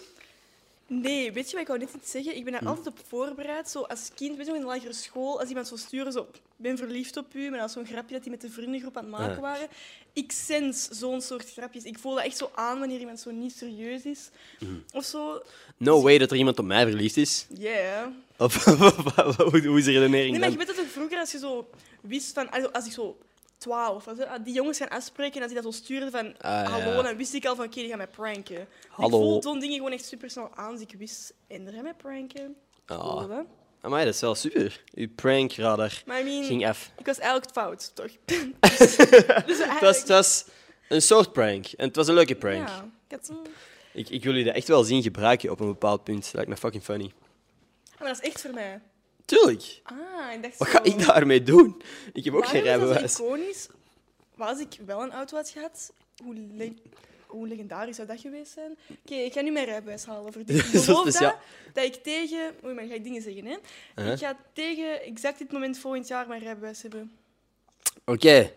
[1.01, 2.35] Nee, weet je wat ik wou net iets zeggen?
[2.35, 2.67] Ik ben daar Hm.
[2.67, 3.69] altijd op voorbereid.
[3.69, 6.19] Zo als kind, weet je nog, in de lagere school, als iemand zo sturen, zo,
[6.33, 9.03] ik ben verliefd op u, maar dat zo'n grapje dat die met de vriendengroep aan
[9.03, 9.67] het maken waren.
[10.13, 11.83] Ik sens zo'n soort grapjes.
[11.83, 14.29] Ik voel dat echt zo aan wanneer iemand zo niet serieus is.
[14.59, 14.65] Hm.
[14.91, 15.41] Of zo.
[15.77, 17.45] No way dat er iemand op mij verliefd is.
[17.57, 18.07] Yeah.
[18.37, 21.69] Of hoe, is de redenering Nee, maar je weet dat vroeger, als je zo
[22.01, 22.71] wist van...
[22.71, 23.17] Als ik zo
[23.63, 26.37] 12 was, hè, ah, die jongens gaan afspreken en als die dat zo stuurden van
[26.37, 27.01] Ah, hallo, ja.
[27.01, 28.67] dan wist ik al van oké, die gaan mij pranken.
[28.87, 29.17] Hallo.
[29.17, 31.83] Ik voel zo'n dingen gewoon echt super snel aan, dus ik wist en er gaan
[31.83, 32.55] mij pranken.
[32.85, 33.39] Ah, Cool, hè?
[33.81, 34.83] amai, dat is wel super.
[34.93, 36.91] Uw prankradar Maar I mean, ging af.
[36.97, 38.11] ik was eigenlijk fout, toch?
[38.77, 39.81] dus, dus Het was, eigenlijk...
[39.97, 40.45] het was
[40.89, 41.65] een soort prank.
[41.65, 42.67] En het was een leuke prank.
[42.67, 43.41] Ja, ik had zo...
[43.93, 46.23] Ik, ik wil jullie dat echt wel zien gebruiken op een bepaald punt.
[46.23, 47.11] Dat lijkt me fucking funny.
[47.99, 48.81] Maar dat is echt voor mij.
[49.25, 49.79] Tuurlijk.
[49.83, 50.73] Ah, ik dacht Wat zo...
[50.73, 51.81] ga ik daarmee doen?
[52.13, 53.13] Ik heb ook Waarom geen is dat zo rijbewijs.
[53.19, 53.67] iconisch?
[54.35, 55.91] Maar als ik wel een auto had gehad,
[56.23, 56.73] hoe, le-
[57.27, 58.77] hoe legendarisch zou dat geweest zijn?
[59.05, 60.57] Oké, ik ga nu mijn rijbewijs halen voor dit.
[60.57, 61.31] Ik Zo beloof speciaal.
[61.31, 62.39] dat, dat ik tegen...
[62.63, 63.55] Oei, maar dan ga ik dingen zeggen, hè.
[63.95, 64.13] Uh-huh.
[64.13, 67.11] Ik ga tegen exact dit moment volgend jaar mijn rijbewijs hebben.
[68.05, 68.51] Oké.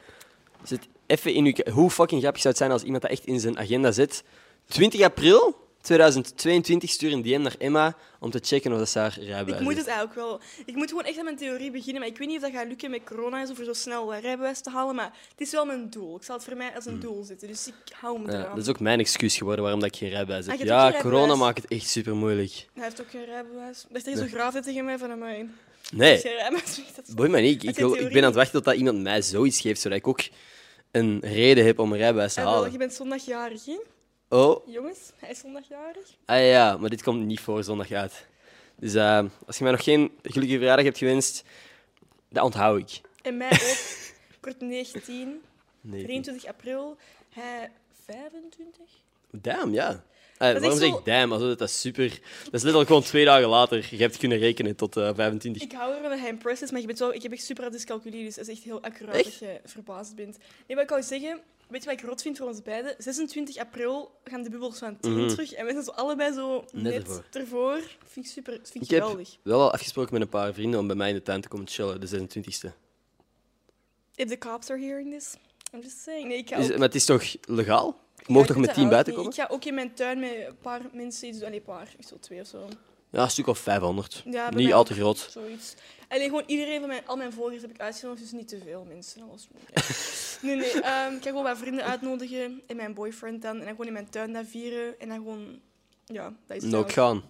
[0.64, 1.72] Zet even in uw...
[1.72, 4.22] Hoe fucking grappig zou het zijn als iemand dat echt in zijn agenda zet?
[4.66, 9.16] 20 april 2022 stuur een DM naar Emma om te checken of dat ze haar
[9.20, 10.40] rijbewijs Ik moet het eigenlijk wel.
[10.66, 12.00] Ik moet gewoon echt aan mijn theorie beginnen.
[12.00, 14.14] Maar ik weet niet of dat gaat lukken met corona en zo voor zo snel
[14.14, 14.94] een rijbewijs te halen.
[14.94, 16.16] Maar het is wel mijn doel.
[16.16, 17.48] Ik zal het voor mij als een doel zetten.
[17.48, 18.32] Dus ik hou me Hmm.
[18.32, 18.54] Ja, eraan.
[18.54, 20.60] dat is ook mijn excuus geworden waarom dat ik geen rijbewijs heb.
[20.60, 22.66] Ah, Ja, corona maakt het echt super moeilijk.
[22.74, 23.84] Hij heeft ook geen rijbewijs.
[23.88, 25.48] Dat is tegen zo graaf tegen mij van mij.
[25.92, 26.22] Nee,
[27.14, 27.64] boeit me niet.
[27.64, 30.06] Ik, wil- ik ben aan het wachten tot dat iemand mij zoiets geeft, zodat ik
[30.08, 30.20] ook
[30.90, 32.72] een reden heb om een rijbewijs te Ah, wel, halen.
[32.72, 33.76] je bent zondagjarig, hè?
[34.28, 36.06] Oh, Jongens, hij is zondagjarig.
[36.24, 38.26] ah ja, maar dit komt niet voor zondag uit.
[38.76, 41.44] Dus eh, als je mij nog geen gelukkige verjaardag hebt gewenst,
[42.28, 43.00] dat onthoud ik.
[43.22, 43.58] En mij ook.
[44.38, 45.42] Ik word 19.
[45.80, 46.02] Nee.
[46.04, 46.96] 23 april.
[47.28, 47.70] Hij
[48.04, 48.80] 25.
[49.30, 49.88] Damn, ja.
[50.38, 51.32] Eh, waarom zeg zo- ik damn?
[51.32, 52.08] Alsof dat, dat is super...
[52.44, 53.86] Dat is letterlijk gewoon twee dagen later.
[53.90, 55.62] Je hebt kunnen rekenen tot eh 25.
[55.62, 57.62] Ik hou ervan dat hij impressed is, maar je bent wel, ik heb echt super
[57.62, 59.24] hard dyscalculie, dus dat is echt heel accuraat Echt?
[59.24, 60.36] dat je verbaasd bent.
[60.66, 62.94] Nee, wat ik wou zeggen, weet je wat ik rot vind voor ons beiden?
[62.98, 65.28] 26 april gaan de bubbels van 10 Mhm.
[65.28, 67.24] terug en we zijn zo allebei zo Net net, ervoor.
[67.32, 67.80] ervoor.
[68.06, 69.36] Vind ik super, vind ik Ik heb geweldig.
[69.42, 71.68] wel al afgesproken met een paar vrienden om bij mij in de tuin te komen
[71.68, 72.72] chillen, de 26e.
[74.14, 75.34] If the cops are hearing this,
[75.74, 76.28] I'm just saying.
[76.28, 76.72] Nee, ik ga Is, ook...
[76.78, 78.00] maar het is toch legaal?
[78.26, 79.30] Je mag toch met dat 10 ook buiten komen?
[79.30, 81.46] Ik ga ook in mijn tuin met een paar mensen iets doen.
[81.46, 82.68] Allee, een paar, ik zo twee of zo.
[83.16, 84.22] Ja, een stuk of 500.
[84.30, 85.28] Ja, bij niet al ook te groot.
[85.30, 85.74] Zoiets.
[86.08, 88.84] Alleen gewoon iedereen van mijn, al mijn volgers heb ik uitgenodigd, dus niet te veel
[88.88, 89.22] mensen.
[89.22, 89.48] Alles.
[90.42, 90.70] Nee, nee.
[90.70, 93.52] ehm, ik ga gewoon wat vrienden uitnodigen en mijn boyfriend dan.
[93.52, 95.00] En dan gewoon in mijn tuin dat vieren.
[95.00, 95.60] En dan gewoon...
[96.04, 96.92] Ja, dat is het eigenlijk.
[96.92, 97.22] gaan.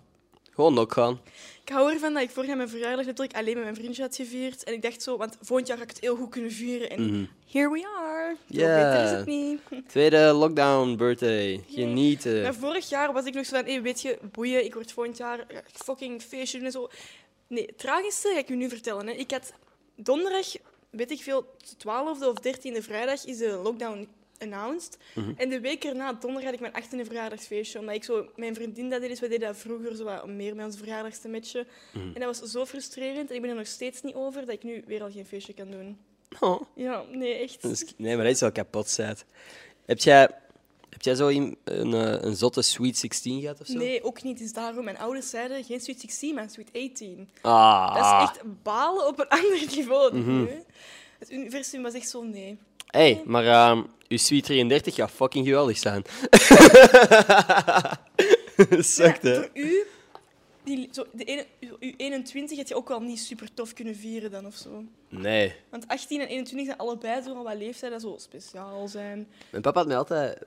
[0.57, 1.21] Gewoon nok gaan.
[1.63, 4.17] Ik hou ervan dat ik vorig jaar mijn verjaardag natuurlijk alleen met mijn vriendje had
[4.17, 4.65] gevierd.
[4.65, 6.91] En ik dacht zo, want volgend jaar ga ik het heel goed kunnen vieren.
[6.91, 7.25] En Mhm.
[7.51, 8.37] here we are.
[8.47, 8.75] Ja.
[8.91, 9.61] beter is het niet.
[9.89, 11.65] Tweede lockdown birthday.
[11.69, 12.43] Genieten.
[12.43, 15.17] Maar vorig jaar was ik nog zo van, hey, weet je, boeien, ik word volgend
[15.17, 16.89] jaar ga ik fucking feestje doen en zo.
[17.47, 19.07] Nee, het tragische ga ik u nu vertellen.
[19.07, 19.13] Hè.
[19.13, 19.53] Ik had
[19.97, 20.47] donderdag,
[20.91, 21.47] weet ik veel,
[21.79, 24.99] 12e of 13e vrijdag is de lockdown announced.
[25.15, 25.31] Mhm.
[25.37, 27.79] En de week erna, donderdag, had ik mijn 18e verjaardagsfeestje.
[27.79, 30.55] Omdat ik zo, mijn vriendin dat deed, dus we deden dat vroeger zo wat meer
[30.57, 31.67] met onze verjaardags te matchen.
[31.93, 32.05] Mhm.
[32.15, 33.29] En dat was zo frustrerend.
[33.31, 35.53] En ik ben er nog steeds niet over dat ik nu weer al geen feestje
[35.55, 35.99] kan doen.
[36.41, 36.61] Oh.
[36.75, 37.65] Ja, nee, echt.
[37.65, 39.25] Is- Nee, maar dat is wel kapot, Zet.
[39.87, 40.29] Heb jij,
[40.91, 43.79] heb jij zo een, een, eh, een zotte Sweet 16 gehad of zo?
[43.79, 44.39] Nee, ook niet.
[44.39, 47.29] Dus daarom, mijn ouders zeiden geen Sweet 16, maar Sweet 18.
[47.43, 47.95] Ah.
[47.95, 50.17] Dat is echt balen op een ander niveau.
[50.17, 50.47] Mhm.
[51.19, 52.59] Het universum was echt zo nee.
[52.87, 56.03] Hey, maar ehm uw Sweet 33 gaat fucking geweldig zijn.
[58.87, 59.35] Ja, hè?
[59.35, 59.85] voor u,
[60.65, 61.47] die, zo, de ene,
[61.81, 64.85] uw 21 had je ook wel niet super tof kunnen vieren dan of zo.
[65.09, 65.55] Nee.
[65.71, 69.29] Want 18 en 21 zijn allebei zo al wat leeftijden zo speciaal zijn.
[69.51, 70.39] Mijn papa had mij altijd...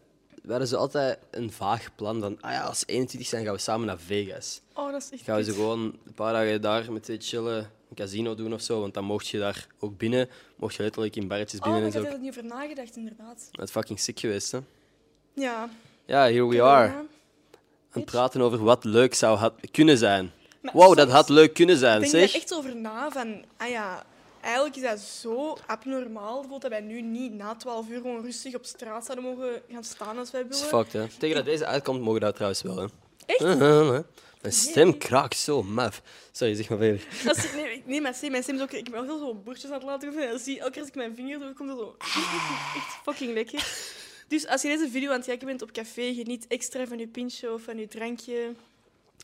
[0.43, 2.37] We hadden zo altijd een vaag plan van...
[2.41, 4.61] Ah ja, als we 21 zijn, gaan we samen naar Vegas.
[4.73, 5.53] Oh, dat is echt Gaan we kut.
[5.53, 7.57] gewoon een paar dagen daar met twee chillen,
[7.89, 8.79] een casino doen of zo.
[8.81, 10.29] Want dan mocht je daar ook binnen.
[10.55, 12.03] Mocht je letterlijk in barretjes Oh, binnen en ik zo.
[12.03, 13.47] had er niet over nagedacht, inderdaad.
[13.51, 14.59] Dat is fucking sick geweest, hè?
[15.33, 15.69] Ja.
[16.05, 16.87] Ja, here we are.
[16.87, 17.07] Aan
[17.91, 20.31] het praten over wat leuk zou had, kunnen zijn.
[20.61, 22.33] Maar Wow, dat had leuk kunnen zijn, denk je zeg.
[22.35, 24.03] echt over na van, ah ja,
[24.41, 28.65] eigenlijk is dat zo abnormaal dat wij nu niet na 12 uur gewoon rustig op
[28.65, 30.67] straat zouden mogen gaan staan als wij Dat willen.
[30.67, 31.07] fucked, hè.
[31.19, 32.85] Tegen dat deze uitkomt, mogen dat trouwens wel, hè.
[33.25, 33.41] Echt?
[33.41, 34.01] Uh-huh, hè.
[34.41, 36.01] Mijn stem kraakt zo maf.
[36.31, 37.07] Sorry, zeg maar verder.
[37.27, 38.71] Als nee, nee, maar zie, mijn stem is ook...
[38.71, 40.17] Ik ben wel zo boertjes aan het laten.
[40.17, 41.95] En elke keer als ik mijn vinger doe, komt er zo...
[42.75, 43.67] Echt fucking lekker.
[44.27, 47.07] Dus als je deze video aan het kijken bent op café, geniet extra van je
[47.07, 48.53] pintje of van je drankje.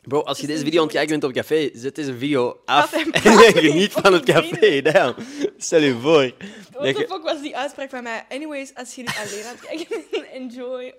[0.08, 2.94] Bro, als je deze video aan het kijken bent op café, zet deze video af
[2.94, 3.22] en
[3.64, 4.82] geniet van het café.
[4.82, 5.16] Damn.
[5.58, 6.32] Stel je voor.
[6.72, 8.26] What the fuck was die uitspraak van mij?
[8.30, 10.94] Anyways, als je dit alleen aan het kijken bent, enjoy.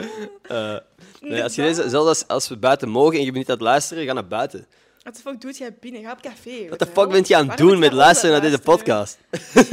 [0.49, 0.73] Oh.
[0.73, 0.77] Eh,
[1.21, 3.55] nee, als je deze, zelfs als, als we buiten mogen en je bent niet aan
[3.55, 4.67] het luisteren, ga naar buiten.
[5.03, 6.03] What the fuck doet jij binnen?
[6.03, 6.69] Ga op café.
[6.69, 9.19] Wat de fuck ben je aan het doen met luisteren naar deze podcast?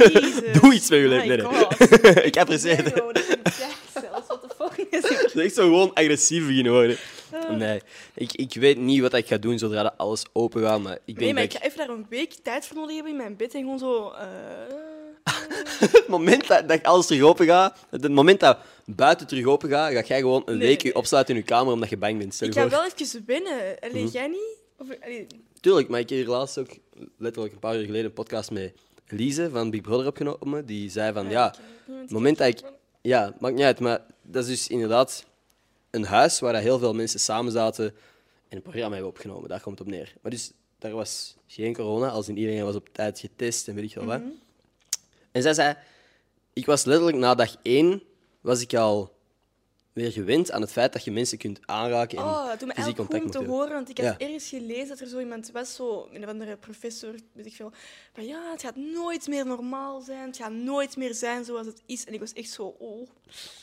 [0.60, 1.28] Doe iets met je leven.
[2.02, 2.22] Nee.
[2.22, 2.94] Ik apprecieer het.
[2.94, 3.54] het.
[3.54, 4.26] zelfs.
[4.26, 5.08] What the fuck is?
[5.08, 6.96] Het is echt zo gewoon agressief beginnen worden.
[7.48, 7.56] Ah.
[7.56, 7.80] Nee,
[8.14, 11.00] ik, ik weet niet wat ik ga doen zodra dat alles open gaat, maar ik
[11.06, 13.18] Nee, denk maar dat ik ga even daar een week tijd voor nodig hebben in
[13.18, 14.10] mijn bed en gewoon zo...
[14.10, 14.26] eh,
[15.90, 19.92] het moment dat, dat alles terug open gaat, het moment dat buiten terug open gaat,
[19.92, 20.92] ga jij gewoon een Nee, week nee.
[20.92, 22.34] je opsluiten in je kamer omdat je bang bent.
[22.34, 22.78] Stel je Ik ga voor.
[22.78, 23.76] wel even wennen.
[23.80, 24.12] Alleen Mhm.
[24.12, 24.56] jij niet?
[24.78, 25.26] Of, allee,
[25.60, 26.68] Tuurlijk, maar ik heb hier laatst ook
[27.18, 28.72] letterlijk een paar uur geleden een podcast met
[29.08, 30.66] Lise van Big Brother opgenomen.
[30.66, 32.60] Die zei van, ja, ik heb het het moment dat ik...
[33.02, 35.24] Ja, maakt niet uit, maar dat is dus inderdaad
[35.94, 37.84] een huis waar heel veel mensen samen zaten
[38.48, 39.48] en een programma hebben opgenomen.
[39.48, 40.14] Daar komt het op neer.
[40.20, 43.84] Maar dus, daar was geen corona, als in iedereen was op tijd getest en weet
[43.84, 44.20] ik wel wat.
[45.32, 45.76] En zij zei,
[46.52, 48.02] ik was letterlijk na dag één,
[48.40, 49.13] was ik al
[49.94, 52.74] weer gewend aan het feit dat je mensen kunt aanraken en Oh, dat doet me
[52.74, 53.56] fysiek goed contact om te hebben.
[53.56, 54.18] horen, want ik had Ja.
[54.26, 57.72] ergens gelezen dat er zo iemand was, zo, een of andere professor, weet ik veel,
[58.12, 61.82] van ja, het gaat nooit meer normaal zijn, het gaat nooit meer zijn zoals het
[61.86, 62.04] is.
[62.04, 63.08] En ik was echt zo, oh.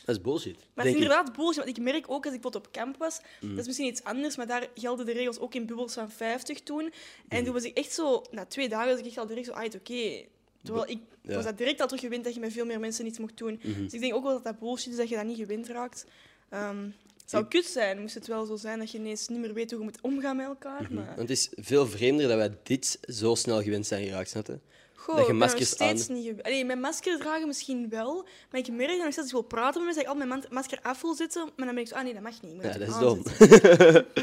[0.05, 0.55] Dat is bullshit.
[0.73, 1.07] Maar het is ik.
[1.07, 3.49] inderdaad bullshit, want ik merk ook als ik bijvoorbeeld op camp was, Mm.
[3.49, 6.61] dat is misschien iets anders, maar daar gelden de regels ook in bubbels van 50
[6.61, 6.93] toen.
[7.27, 7.43] En Mm.
[7.45, 9.63] toen was ik echt zo, na twee dagen was ik echt al direct zo, ah,
[9.63, 10.25] het oké.
[10.63, 11.27] Terwijl ik Ja.
[11.27, 11.35] Mhm.
[11.35, 13.59] was dat direct al terug gewend dat je met veel meer mensen iets mocht doen.
[13.63, 16.05] Dus ik denk ook wel dat dat bullshit is, dat je dat niet gewend raakt.
[16.49, 16.83] Ehm,
[17.21, 19.69] het zou kut zijn, moest het wel zo zijn dat je ineens niet meer weet
[19.71, 20.87] hoe je moet omgaan met elkaar.
[20.91, 21.05] Maar...
[21.05, 24.59] Want het is veel vreemder dat wij dit zo snel gewend zijn geraakt, snap je?
[24.95, 26.25] Goh, Dat je ik ben maskers nog steeds niet...
[26.25, 29.41] gew- Allee, mijn masker dragen misschien wel, maar ik merk dat nog steeds ik wil
[29.41, 31.89] praten met mensen, dat ik altijd mijn masker af wil zetten, maar dan ben ik
[31.89, 32.53] zo, ah nee, dat mag niet.
[32.53, 33.23] ik Ja, dat is dom.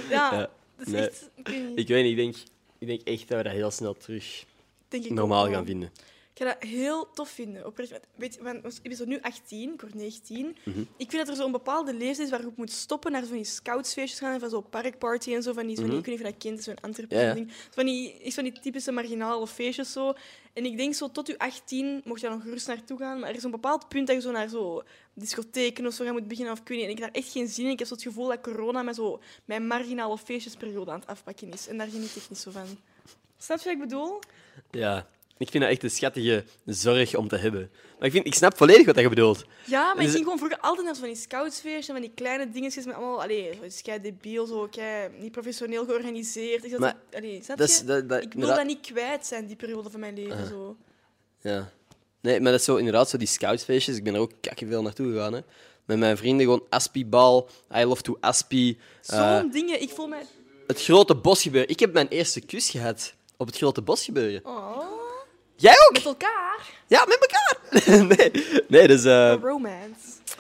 [0.17, 0.51] Ja, Ja.
[0.77, 1.09] dat is Nee.
[1.09, 1.29] echt...
[1.35, 1.79] Ik weet niet.
[1.79, 2.37] Ik ik denk,
[2.79, 4.45] ik denk echt dat we dat heel snel terug
[4.89, 5.91] denk ik normaal gaan vinden.
[6.39, 7.67] Ik ga dat heel tof vinden.
[7.67, 8.01] Oprecht.
[8.15, 10.57] Weet je, want ik ben zo nu 18, ik word 19.
[10.65, 10.81] Mhm.
[10.81, 13.37] Ik vind dat er zo'n bepaalde leeftijd is waarop je moet stoppen naar zo van
[13.37, 15.53] die scoutsfeestjes gaan en van zo'n parkparty en zo.
[15.53, 17.19] Van die, zo van die, Ik weet niet of je dat kent, zo'n Antwerpen.
[17.19, 17.35] Ja, ja.
[17.35, 17.53] ding.
[17.71, 20.15] Van die, is van die typische marginale feestjes zo.
[20.53, 23.19] En ik denk zo tot je 18 mocht je daar nog gerust naartoe gaan.
[23.19, 24.83] Maar er is een bepaald punt dat je zo naar zo
[25.15, 26.53] discotheken of zo gaat moet beginnen.
[26.53, 26.87] Of ik weet niet.
[26.87, 27.71] En ik heb daar echt geen zin in.
[27.71, 31.53] Ik heb zo het gevoel dat corona met zo mijn marginale feestjesperiode aan het afpakken
[31.53, 31.69] is.
[31.69, 32.67] En daar geniet ik niet zo van.
[33.39, 34.19] Snap je wat ik bedoel?
[34.71, 35.07] Ja,
[35.39, 37.71] ik vind dat echt een schattige zorg om te hebben.
[37.99, 39.45] Maar ik, vind, ik snap volledig wat je bedoelt.
[39.67, 42.03] Ja, maar ik Dus- ging gewoon vroeger altijd naar zo van die scoutsfeestjes en van
[42.03, 44.69] die kleine dingetjes met allemaal, allee, zo is kei debiel, zo
[45.19, 46.65] niet professioneel georganiseerd.
[46.65, 49.27] Ik, zat Maar zo- allee, snap Dat is, dat, dat, ik wil dat niet kwijt
[49.27, 50.47] zijn, die periode van mijn leven.
[50.47, 50.77] Zo.
[51.41, 51.71] Ja.
[52.21, 53.97] Nee, maar dat is zo inderdaad zo die scoutsfeestjes.
[53.97, 55.33] Ik ben er ook veel naartoe gegaan.
[55.33, 55.41] Hè.
[55.85, 58.79] Met mijn vrienden gewoon Aspie-bal, I love to Aspie.
[59.01, 60.23] Zo'n eh, dingen, ik voel mij...
[60.67, 61.71] het grote bosgebeuren.
[61.71, 64.41] Ik heb mijn eerste kus gehad op het grote bosgebeuren.
[64.45, 64.98] Oh,
[65.61, 65.93] Jij ook?
[65.93, 66.71] met elkaar.
[66.87, 68.07] Ja, met elkaar.
[68.17, 69.95] nee, nee dus, eh, Romance.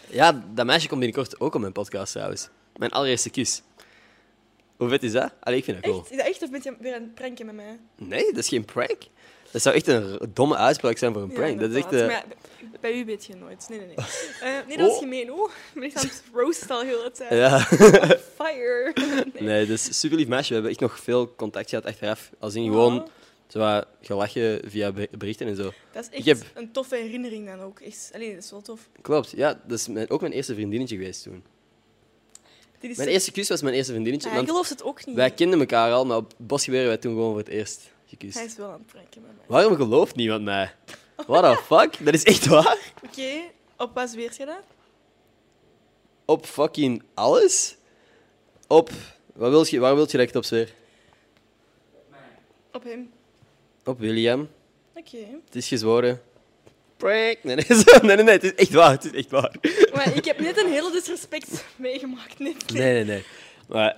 [0.09, 2.48] ja, dat meisje komt binnenkort ook op mijn podcast trouwens.
[2.76, 3.62] Mijn allereerste kus.
[4.76, 5.33] Hoe vet is dat?
[5.40, 6.00] Allee, ik vind dat cool.
[6.02, 6.11] Echt?
[6.11, 7.78] Is dat echt of ben je weer het pranken met mij?
[7.96, 8.98] Nee, dat is geen prank.
[9.50, 11.52] Dat zou echt een domme uitspraak zijn voor een prank.
[11.54, 11.92] Ja, dat is echt...
[11.92, 12.24] eh, Maar
[12.81, 13.66] bij u weet je nooit.
[13.68, 13.96] Nee, nee, nee.
[14.40, 14.98] Eh, nee, dat is Oh.
[14.98, 15.33] gemeen.
[15.33, 17.31] Oh, ik ben aan het roosten al heel de tijd.
[17.31, 17.59] ja.
[18.37, 18.92] Fire.
[19.35, 19.42] Nee.
[19.42, 20.48] Nee, dus super lief meisje.
[20.48, 22.31] We hebben echt nog veel contact gehad achteraf.
[22.38, 23.07] Als in gewoon Oh.
[23.48, 25.72] Zo wat gelachen via be- berichten en zo.
[25.92, 27.80] Dat is echt heb- een toffe herinnering dan ook.
[27.80, 28.88] Echt, allee, dat is wel tof.
[29.00, 29.61] Klopt, ja.
[29.66, 31.44] Dat is mijn, ook mijn eerste vriendinnetje geweest toen.
[32.78, 34.30] Dit is Mijn eerste kus was mijn eerste vriendinnetje.
[34.30, 35.16] Ik geloof het ook niet.
[35.16, 38.34] wij kenden elkaar al, maar op Bosgebeuren wij toen gewoon voor het eerst gekust.
[38.37, 39.44] Hij is wel aan het pranken met mij.
[39.46, 40.74] Waarom gelooft niemand mij?
[41.26, 42.04] What the fuck?
[42.04, 42.78] Dat is echt waar?
[43.04, 43.40] Oké,
[43.76, 44.62] op wat zweert je dat?
[46.24, 47.76] Op fucking alles?
[48.66, 48.90] Op...
[49.34, 50.72] Wat wil je, waar wil je dat ik het op zweer?
[52.72, 53.11] Op hem.
[53.88, 54.48] Op William.
[54.94, 55.16] Oké.
[55.44, 56.20] Het is gezworen.
[56.96, 57.38] Prank.
[57.42, 57.64] Nee, nee,
[58.03, 58.90] nee, nee, nee, het is echt waar.
[58.90, 59.55] Het is echt waar.
[59.94, 62.38] Maar ik heb net een hele disrespect meegemaakt.
[62.38, 62.72] Net.
[62.72, 63.24] Nee, nee, nee.
[63.68, 63.96] Maar,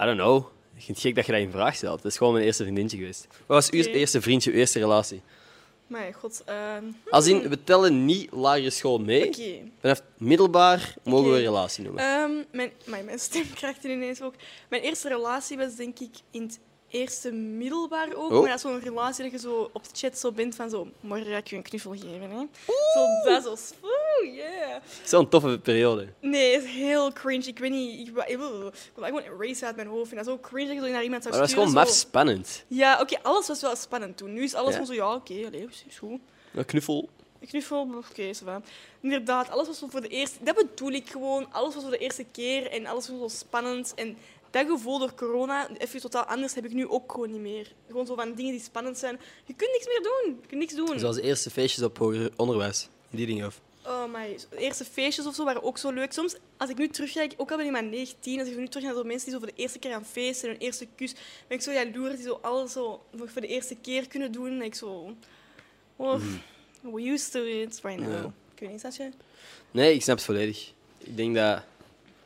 [0.00, 0.46] I don't know.
[0.76, 2.02] Ik vind het gek dat je dat in vraag stelt.
[2.02, 3.26] Het is gewoon mijn eerste vriendinnetje geweest.
[3.30, 5.22] Wat was uw eerste vriendje, uw eerste relatie?
[5.86, 6.42] Maar god.
[6.46, 9.26] ehm, Als in, we tellen niet lagere school mee.
[9.26, 9.70] Oké.
[9.80, 12.04] Vanaf middelbaar mogen we een relatie noemen.
[12.04, 12.72] Ehm, mijn,
[13.04, 14.34] mijn stem krijgt er ineens ook.
[14.68, 16.58] Mijn eerste relatie was denk ik in het
[16.90, 18.30] eerste middelbaar ook.
[18.30, 18.40] Oh.
[18.40, 20.88] Maar dat is zo'n relatie dat je zo op de chat zo bent van zo...
[21.00, 22.46] Morgen ga ik je een knuffel geven, hè.
[22.92, 23.74] Zo, dat is zo...
[23.82, 24.82] Oeh, yeah.
[25.04, 26.08] Zo'n toffe periode.
[26.20, 27.44] Nee, het is heel cringe.
[27.46, 28.08] Ik weet niet...
[28.08, 30.10] Ik, wil- ik gewoon erase uit mijn hoofd.
[30.10, 31.68] En dat is zo cringe dat je zo naar iemand zou Maar dat was sturen.
[31.68, 31.98] gewoon maf zo.
[32.08, 32.64] spannend.
[32.68, 34.32] Ja, oké, alles was wel spannend toen.
[34.32, 34.72] Nu is alles Ja?
[34.72, 36.20] gewoon zo, ja, oké, allee, is is goed.
[36.54, 37.08] Een knuffel.
[37.40, 38.60] Een knuffel, oké, ça va.
[39.00, 40.38] Inderdaad, alles was zo voor de eerste...
[40.44, 41.52] Dat bedoel ik gewoon.
[41.52, 43.92] Alles was voor de eerste keer en alles was zo spannend.
[43.94, 44.16] En
[44.50, 47.72] dat gevoel door corona, even totaal anders, heb ik nu ook gewoon niet meer.
[47.86, 49.20] Gewoon zo van dingen die spannend zijn.
[49.44, 50.38] Je kunt niks meer doen.
[50.40, 50.98] Je kunt niks doen.
[50.98, 52.88] Zoals de eerste feestjes op hoger onderwijs.
[53.10, 53.60] Die dingen of.
[53.86, 56.12] Oh my, de eerste feestjes of zo waren ook zo leuk.
[56.12, 58.86] Soms, als ik nu terugkijk, ook al ben ik maar 19, als ik nu terug
[58.86, 61.12] naar zo mensen die zo voor de eerste keer aan feesten, hun eerste kus,
[61.46, 64.50] ben ik zo jaloers die zo alles zo voor de eerste keer kunnen doen.
[64.50, 65.14] En ik zo...
[65.96, 66.20] Oh,
[66.80, 68.12] we used to it right now.
[68.12, 68.32] Ja.
[68.54, 69.10] Ik weet niet, je?
[69.70, 70.72] Nee, ik snap het volledig.
[70.98, 71.62] Ik denk dat...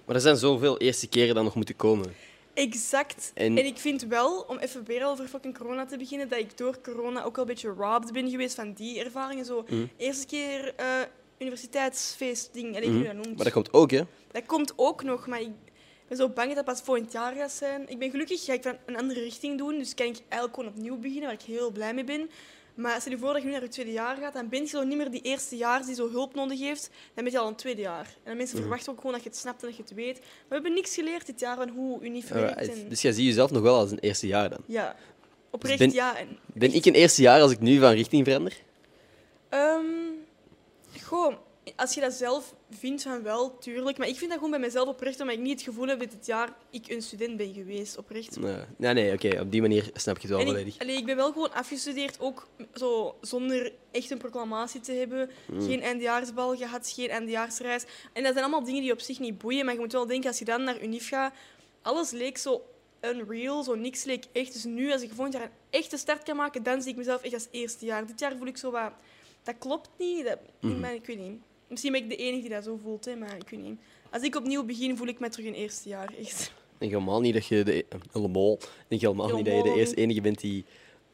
[0.05, 2.14] Maar er zijn zoveel eerste keren dan nog moeten komen.
[2.55, 3.31] Exact.
[3.35, 3.64] En- En...
[3.67, 7.25] ik vind wel, om even weer over fucking corona te beginnen, dat ik door corona
[7.25, 9.45] ook wel een beetje robbed ben geweest van die ervaringen.
[9.45, 9.87] Zo, Mhm.
[9.97, 10.87] eerste keer eh
[11.38, 12.97] universiteitsfeestding, allee, Mhm.
[12.99, 13.35] hoe je dat noemt.
[13.37, 14.01] Maar dat komt ook, hè.
[14.33, 15.51] Dat komt ook nog, maar ik
[16.09, 17.88] ben zo bang dat dat pas volgend jaar gaat zijn.
[17.88, 20.71] Ik ben gelukkig, ga ik van een andere richting doen, dus kan ik eigenlijk gewoon
[20.77, 22.31] opnieuw beginnen, waar ik heel blij mee ben.
[22.74, 24.66] Maar stel je voor dat je nu naar je tweede jaar gaat, dan ben je
[24.66, 26.90] zo niet meer die eerste jaar die zo hulp nodig heeft.
[27.14, 28.06] Dan ben je al een tweede jaar.
[28.06, 30.18] En dan mensen verwachten ook gewoon dat je het snapt en dat je het weet.
[30.18, 32.68] Maar we hebben niks geleerd dit jaar van hoe UNIF werkt.
[32.68, 32.88] En...
[32.88, 34.60] Dus jij ziet jezelf nog wel als een eerste jaar dan.
[34.66, 34.96] Ja,
[35.50, 36.16] oprecht ben- ja.
[36.18, 38.56] En Ben ik een eerste jaar als ik nu van richting verander?
[39.48, 39.84] Ehm,
[41.02, 41.34] goh,
[41.77, 43.98] als je dat zelf vindt van wel, tuurlijk.
[43.98, 46.11] Maar ik vind dat gewoon bij mezelf oprecht, omdat ik niet het gevoel heb dat
[46.11, 48.40] dit jaar ik een student ben geweest, oprecht.
[48.40, 50.74] Nee, nee, nee oké, op die manier snap ik het wel En volledig.
[50.74, 55.31] ik, allee, ik ben wel gewoon afgestudeerd, ook zo zonder echt een proclamatie te hebben.
[55.50, 55.60] Mm.
[55.62, 57.85] Geen eindejaarsbal gehad, geen eindejaarsreis.
[58.12, 59.65] En dat zijn allemaal dingen die op zich niet boeien.
[59.65, 61.35] Maar je moet wel denken, als je dan naar UNIF gaat,
[61.83, 62.62] alles leek zo
[63.00, 64.52] unreal, zo niks leek echt.
[64.52, 67.23] Dus nu, als ik volgend jaar een echte start kan maken, dan zie ik mezelf
[67.23, 68.06] echt als eerste jaar.
[68.06, 68.92] Dit jaar voel ik zo wat...
[69.42, 70.25] Dat klopt niet.
[70.25, 71.40] Dat, ik, ben- ik weet niet.
[71.69, 73.79] Misschien ben ik de enige die dat zo voelt, hè, maar ik weet niet.
[74.10, 76.42] Als ik opnieuw begin, voel ik me terug in eerste jaar, echt.
[76.42, 78.58] Ik denk helemaal niet dat je de, helemaal,
[78.88, 80.65] denk helemaal niet dat je de eerste enige bent die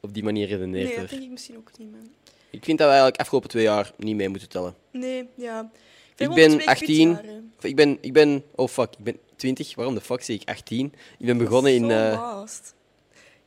[0.01, 0.89] op die manier redeneert.
[0.89, 2.11] Nee, dat denk ik misschien ook niet, man.
[2.51, 4.75] Ik vind dat we eigenlijk afgelopen twee jaar niet mee moeten tellen.
[4.91, 5.71] Nee, ja.
[6.17, 7.15] Ik ben gewoon twee 18.
[7.17, 7.53] kutjaren.
[7.59, 9.75] Of Ik ben, ik ben, oh fuck, ik ben 20.
[9.75, 10.95] Waarom de fuck zeg ik 18?
[11.19, 11.81] Ik ben begonnen in.
[11.81, 12.75] Zo last.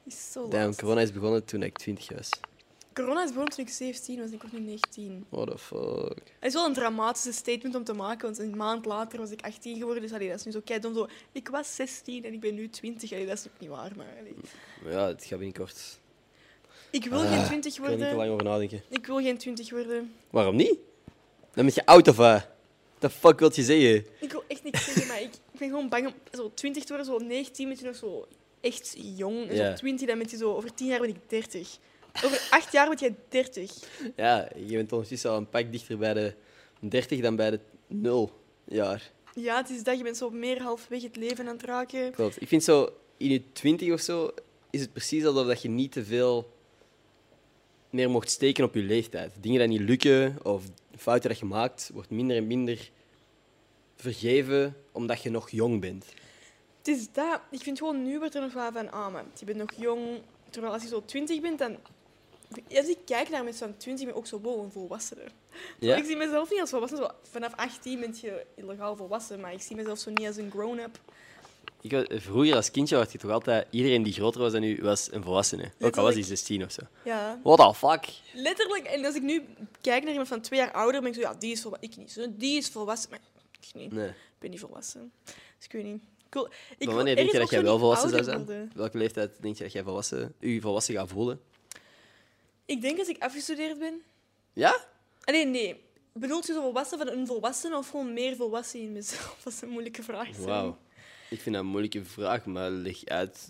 [0.05, 2.29] Is zo damn, corona is begonnen toen ik 20 was.
[2.93, 5.25] Corona is begonnen toen ik 17 was, ik was nu 19.
[5.29, 6.17] What the fuck.
[6.39, 9.41] Het is wel een dramatische statement om te maken, want een maand later was ik
[9.41, 10.01] 18 geworden.
[10.03, 11.07] Dus allee, dat is nu zo keidom zo.
[11.31, 13.11] Ik was 16 en ik ben nu 20.
[13.11, 14.35] Allee, dat is ook niet waar, maar allee.
[14.95, 15.99] Ja, het gaat binnenkort.
[16.91, 18.17] Ik wil Ah, geen 20 Ik kan er niet te worden.
[18.17, 18.83] lang over nadenken.
[18.89, 20.13] Ik wil geen 20 worden.
[20.29, 20.77] Waarom niet?
[21.53, 22.47] Dan ben je oud of wat?
[22.99, 24.05] The fuck wil je zeggen?
[24.19, 26.93] Ik wil echt niks zeggen, maar ik, ik ben gewoon bang om zo 20 te
[26.95, 27.05] worden.
[27.13, 28.27] Zo 19 ben je nog zo
[28.61, 29.49] echt jong.
[29.49, 30.55] En zo 20, dan ben je zo...
[30.55, 31.77] Over 10 jaar ben ik 30.
[32.21, 33.71] Over 8 jaar ben jij 30.
[34.15, 36.33] Ja, je bent ondertussen al een pak dichter bij de
[36.79, 38.31] 30 dan bij de 0
[38.65, 39.11] jaar.
[39.35, 39.97] Ja, het is dat.
[39.97, 42.11] Je bent zo meer halfweg het leven aan het raken.
[42.11, 42.41] Klopt.
[42.41, 44.31] Ik vind zo, in je 20 of zo,
[44.69, 46.51] is het precies alsof dat je niet te veel
[47.89, 49.31] meer mocht steken op je leeftijd.
[49.39, 50.63] Dingen die niet lukken of
[50.97, 52.89] fouten dat je maakt, wordt minder en minder
[53.95, 56.05] vergeven omdat je nog jong bent.
[56.77, 57.39] Het is dat.
[57.51, 60.21] Ik vind gewoon, nu wordt er nog wel van, ah, maar je bent nog jong.
[60.49, 61.77] Terwijl als je zo 20 bent, dan...
[62.77, 65.23] Als ik kijk naar mensen van 20, ben ik ook zo wow, een volwassene.
[65.79, 65.95] Ja?
[65.95, 66.97] Ik zie mezelf niet als volwassen.
[66.97, 70.51] Zo, vanaf 18 ben je illegaal volwassen, maar ik zie mezelf zo niet als een
[70.51, 70.99] grown-up.
[71.81, 73.67] Ik, was- vroeger als kindje was je toch altijd...
[73.69, 75.63] Iedereen die groter was dan u, was een volwassene.
[75.63, 76.27] Ook al was hij Letterlijk.
[76.27, 76.81] 16 of zo.
[77.05, 78.13] Ja, What the fuck?
[78.33, 78.83] letterlijk.
[78.85, 79.43] En als ik nu
[79.81, 81.89] kijk naar iemand van twee jaar ouder, ben ik zo, ja, die is volwassen.
[81.89, 82.11] Ik niet.
[82.11, 83.19] Zo, die is volwassen, maar
[83.61, 83.91] ik niet.
[83.91, 84.07] Nee.
[84.07, 85.11] Ik ben niet volwassen.
[85.25, 86.01] Dus ik weet niet.
[86.29, 86.47] Cool.
[86.77, 88.71] Ik Maar wanneer denk je dat jij wel volwassen zou zijn?
[88.75, 91.41] Welke leeftijd denk je dat jij volwassen, u volwassen gaat voelen?
[92.65, 94.01] Ik denk als ik afgestudeerd ben.
[94.53, 94.85] Ja?
[95.23, 95.83] Allee, nee.
[96.13, 99.39] Bedoelt je zo volwassen van een volwassene of gewoon meer volwassen in mezelf?
[99.43, 100.37] Dat is een moeilijke vraag.
[100.37, 100.77] Wauw.
[101.33, 103.47] Ik vind dat een moeilijke vraag, maar leg uit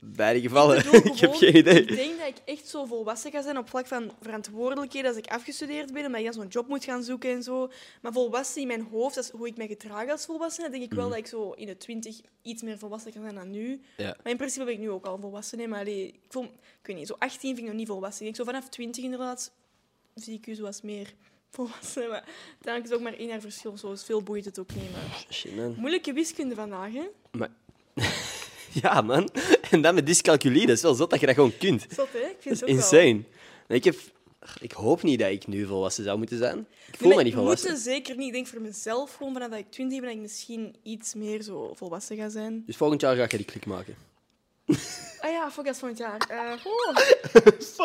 [0.00, 0.78] beide gevallen.
[0.78, 1.80] Ik, bedoel ik heb gewoon, geen idee.
[1.82, 5.26] Ik denk dat ik echt zo volwassen ga zijn op vlak van verantwoordelijkheden als ik
[5.26, 7.70] afgestudeerd ben, omdat ik dan zo'n job moet gaan zoeken en zo.
[8.02, 10.90] Maar volwassen in mijn hoofd, dat is hoe ik mij gedraag als volwassene, denk ik
[10.90, 10.98] Mhm.
[10.98, 13.80] wel dat ik zo in de twintig iets meer volwassen kan zijn dan nu.
[13.96, 14.16] Ja.
[14.22, 15.58] Maar in principe ben ik nu ook al volwassen.
[15.58, 18.26] Hè, maar allee, ik, voel, ik weet niet, zo 18 vind ik nog niet volwassen.
[18.26, 19.52] Ik denk zo vanaf 20 inderdaad
[20.14, 21.14] zie ik u zoals meer
[21.54, 22.08] volwassen.
[22.12, 23.76] Maar uiteindelijk is het ook maar één jaar verschil.
[23.76, 24.92] Zo is veel boeit het ook niet.
[24.92, 25.24] Maar...
[25.30, 25.74] Shit, man.
[25.78, 27.04] Moeilijke wiskunde vandaag, hè?
[27.30, 27.50] Maar...
[28.82, 29.28] ja, man.
[29.70, 31.86] En dan met dyscalculie, dat is wel zot dat je dat gewoon kunt.
[31.90, 32.18] Zot, hè?
[32.18, 33.22] Ik Dat vind is het ook insane.
[33.68, 33.96] Nee, Ik, heb...
[34.60, 36.66] ik hoop niet dat ik nu volwassen zou moeten zijn.
[36.92, 37.70] Ik voel Nee, me niet volwassen.
[37.70, 38.26] Moeten zeker niet.
[38.26, 41.42] Ik denk voor mezelf, gewoon vanaf dat ik 20 ben, dat ik misschien iets meer
[41.42, 42.62] zo volwassen ga zijn.
[42.66, 43.96] Dus volgend jaar ga je die klik maken.
[45.20, 46.26] Ah ja, fuck, dat is volgend jaar.
[46.28, 46.96] Eh, oh.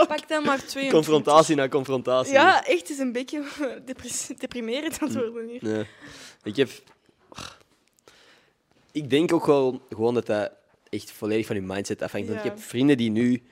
[0.07, 0.89] Pak dan maar twee.
[0.91, 2.33] Confrontatie na confrontatie.
[2.33, 3.43] Ja, echt, het is een beetje
[3.85, 5.63] depres- deprimerend aan het worden hier.
[5.63, 5.85] Nee.
[6.43, 6.69] Ik heb...
[8.91, 10.51] Ik denk ook wel gewoon dat dat
[10.89, 12.27] echt volledig van je mindset afhangt.
[12.27, 13.43] Want ik heb vrienden die nu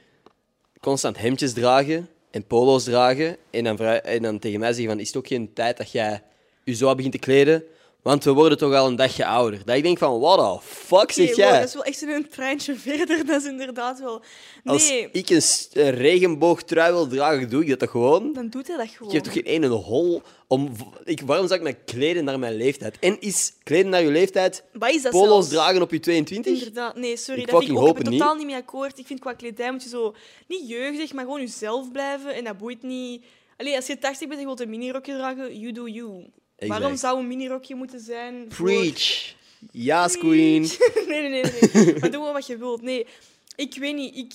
[0.82, 5.07] constant hemdjes dragen en polo's dragen en dan, en dan tegen mij zeggen van, is
[5.07, 6.23] het ook geen tijd dat jij
[6.63, 7.63] je zo begint te kleden?
[8.08, 9.66] Want we worden toch al een dagje ouder.
[9.66, 11.60] Dat ik denk van, what the fuck zeg Oké, wow, jij?
[11.60, 13.26] dat is wel echt een treintje verder.
[13.26, 14.22] Dat is inderdaad wel...
[14.64, 18.34] Als ik een, regenboogtrui wil dragen, doe ik dat toch gewoon?
[18.34, 19.08] dan doet hij dat gewoon.
[19.08, 20.72] Ik heb toch geen ene hol om...
[21.03, 22.97] Ik, waarom zou ik me kleden naar mijn leeftijd?
[22.99, 25.49] En is kleden naar je leeftijd Wat is dat polo's zelfs?
[25.49, 26.53] dragen op je 22?
[26.53, 26.95] Inderdaad.
[26.95, 27.41] Nee, sorry.
[27.41, 27.97] Ik dat vind ik ook.
[27.97, 28.99] Ik ben totaal niet mee akkoord.
[28.99, 30.16] Ik vind qua kledij moet je zo...
[30.47, 32.36] Niet jeugdig, maar gewoon jezelf blijven.
[32.36, 33.24] En dat boeit niet...
[33.58, 36.26] Allee, als je 80 bent en je wilt een minirokje dragen, you do you.
[36.58, 36.80] Exact.
[36.80, 39.36] Waarom zou een minirokje moeten zijn voor- Preach.
[39.72, 40.62] Yes, queen.
[41.08, 41.43] nee, nee, nee.
[41.74, 41.86] nee.
[41.99, 42.82] maar doe gewoon wat je wilt.
[42.82, 43.08] Nee,
[43.55, 44.16] ik weet niet.
[44.16, 44.34] Ik...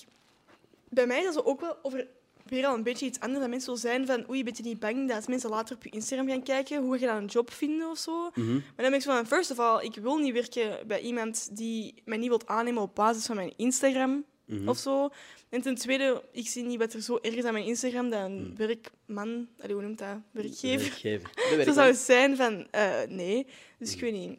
[0.89, 2.07] Bij mij is dat ook wel over
[2.47, 3.41] weer al een beetje iets anders.
[3.41, 5.83] Dat mensen zo zijn van, oei, ben je niet bang dat als mensen later op
[5.85, 8.31] je Instagram gaan kijken, hoe ga je dan een job vinden of zo?
[8.35, 8.53] Mhm.
[8.53, 11.49] Maar dan ben ik zo van, first of all, ik wil niet werken bij iemand
[11.57, 14.69] die mij niet wil aannemen op basis van mijn Instagram Mhm.
[14.69, 15.09] of zo.
[15.53, 18.21] En ten tweede, ik zie niet wat er zo erg is aan mijn Instagram dat
[18.25, 18.57] een Mhm.
[18.57, 20.17] werkman, allee, hoe noemt dat?
[20.31, 20.79] Werkgever.
[21.03, 21.31] Werkgever.
[21.57, 23.47] Dat Zo zou het zijn van, eh, nee.
[23.79, 24.39] Dus ik weet niet.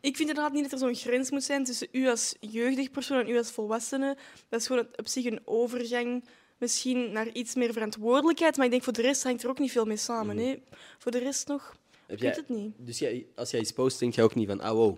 [0.00, 3.18] Ik vind inderdaad niet dat er zo'n grens moet zijn tussen u als jeugdig persoon
[3.18, 4.16] en u als volwassene.
[4.48, 6.24] Dat is gewoon op zich een overgang
[6.58, 8.56] misschien naar iets meer verantwoordelijkheid.
[8.56, 10.36] Maar ik denk voor de rest hangt er ook niet veel mee samen.
[10.36, 10.44] Mhm.
[10.46, 10.56] hè.
[10.98, 11.76] Voor de rest nog.
[12.06, 12.72] Heb Ik weet het niet.
[12.78, 14.96] Dus jij, als jij iets post, denk je ook niet van, ah wow,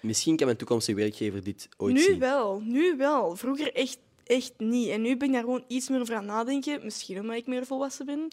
[0.00, 2.18] misschien kan mijn toekomstige werkgever dit ooit Nu zien.
[2.18, 3.36] wel, nu wel.
[3.36, 4.88] Vroeger echt, echt niet.
[4.88, 6.80] En nu ben ik daar gewoon iets meer over aan nadenken.
[6.84, 8.28] Misschien omdat ik meer volwassen ben.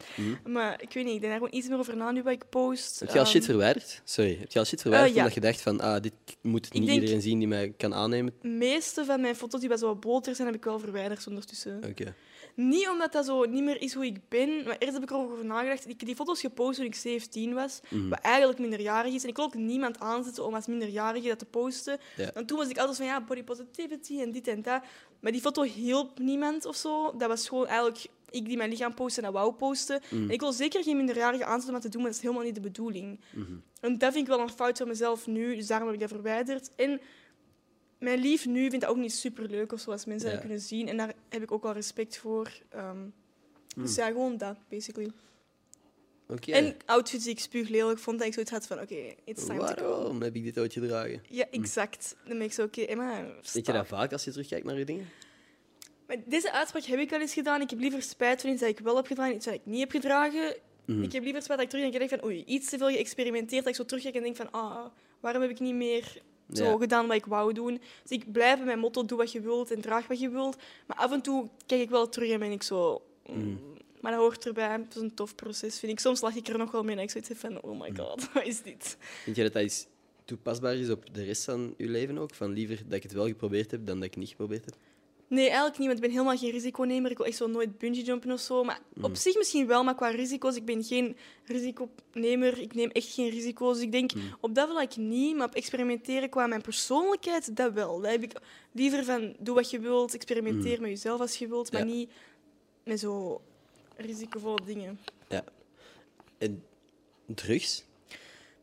[0.46, 2.44] Maar ik weet niet, ik denk daar gewoon iets meer over na nu wat ik
[2.50, 2.94] post.
[2.94, 3.04] Mhm.
[3.06, 4.02] Heb je al shit Ehm, verwijderd?
[4.04, 5.18] Sorry, heb je al shit verwijderd ja.
[5.18, 8.34] omdat je dacht van, ah, dit moet niet iedereen zien die mij kan aannemen?
[8.42, 11.82] De meeste van mijn foto's die bij zo boter zijn, heb ik wel verwijderd ondertussen.
[11.90, 12.16] Oké.
[12.56, 15.46] Niet omdat dat zo niet meer is hoe ik ben, maar eerst heb ik erover
[15.46, 15.84] nagedacht.
[15.90, 18.10] Ik heb die foto's gepost toen ik 17 was, Mhm.
[18.10, 19.24] wat eigenlijk minderjarig is.
[19.24, 21.98] En ik wil ook niemand aanzetten om als minderjarige dat te posten.
[22.16, 22.32] Ja.
[22.34, 24.82] Want toen was ik altijd van ja, body positivity en dit en dat.
[25.20, 27.14] Maar die foto hielp niemand of zo.
[27.18, 30.02] Dat was gewoon eigenlijk ik die mijn lichaam postte en dat wou posten.
[30.10, 30.24] Mhm.
[30.24, 32.46] En ik wil zeker geen minderjarige aanzetten om dat te doen, maar dat is helemaal
[32.46, 33.20] niet de bedoeling.
[33.82, 36.12] En dat vind ik wel een fout van mezelf nu, dus daarom heb ik dat
[36.12, 36.70] verwijderd.
[36.76, 37.02] En
[38.04, 40.34] mijn lief nu vindt dat ook niet super leuk of zo als mensen Ja.
[40.34, 40.88] dat kunnen zien.
[40.88, 42.52] En daar heb ik ook wel respect voor.
[42.70, 42.98] Ehm,
[43.76, 45.12] Dus ja, gewoon dat, basically.
[46.28, 46.52] Oké.
[46.52, 49.60] En outfits die ik spuug lelijk vond, dat ik zoiets had van, oké, it's time
[49.60, 49.90] to go.
[49.90, 51.22] Waarom heb ik dit ooit gedragen?
[51.30, 52.16] Ja, exact.
[52.28, 53.22] Dan ben ik zo, oké, Emma,
[53.54, 55.10] Denk je dat vaak als je terugkijkt naar je dingen?
[56.08, 57.62] Maar deze uitspraak heb ik al eens gedaan.
[57.62, 59.80] Ik heb liever spijt van iets dat ik wel heb gedaan, iets dat ik niet
[59.80, 60.56] heb gedragen.
[60.86, 61.04] Mhm.
[61.04, 63.62] Ik heb liever spijt dat ik terug en denk van, oei, iets te veel geëxperimenteerd,
[63.64, 64.86] dat ik zo terugkijk en denk van, ah,
[65.20, 66.22] waarom heb ik niet meer
[66.58, 66.78] zo Ja.
[66.78, 67.82] gedaan wat ik wou doen?
[68.02, 70.58] Dus ik blijf bij mijn motto, doe wat je wilt en draag wat je wilt.
[70.88, 73.02] Maar af en toe kijk ik wel terug en ben ik zo...
[73.30, 73.60] mm,
[74.02, 74.70] Maar dat hoort erbij.
[74.72, 76.00] Het is een tof proces, vind ik.
[76.00, 78.46] Soms lach ik er nog wel mee en ik zoiets van, oh my god, wat
[78.46, 78.98] is dit?
[79.26, 79.88] Denk je dat dat iets
[80.26, 82.34] toepasbaar is op de rest van je leven ook?
[82.34, 84.76] Van liever dat ik het wel geprobeerd heb dan dat ik het niet geprobeerd heb?
[85.34, 87.12] Nee, eigenlijk niet, want ik ben helemaal geen risiconemer.
[87.12, 88.64] Ik wil echt zo nooit bungee jumpen of zo.
[88.64, 92.60] Maar op zich misschien wel, maar qua risico's, ik ben geen risiconemer.
[92.60, 93.80] Ik neem echt geen risico's.
[93.80, 98.00] Ik denk op dat vlak niet, maar op experimenteren qua mijn persoonlijkheid, dat wel.
[98.02, 98.34] Dat heb ik
[98.72, 101.94] liever van, doe wat je wilt, experimenteer met jezelf als je wilt, maar Ja.
[101.94, 102.10] niet
[102.84, 103.42] met zo
[103.98, 105.00] risicovolle dingen.
[105.30, 105.44] Ja.
[106.38, 106.64] En
[107.26, 107.84] drugs?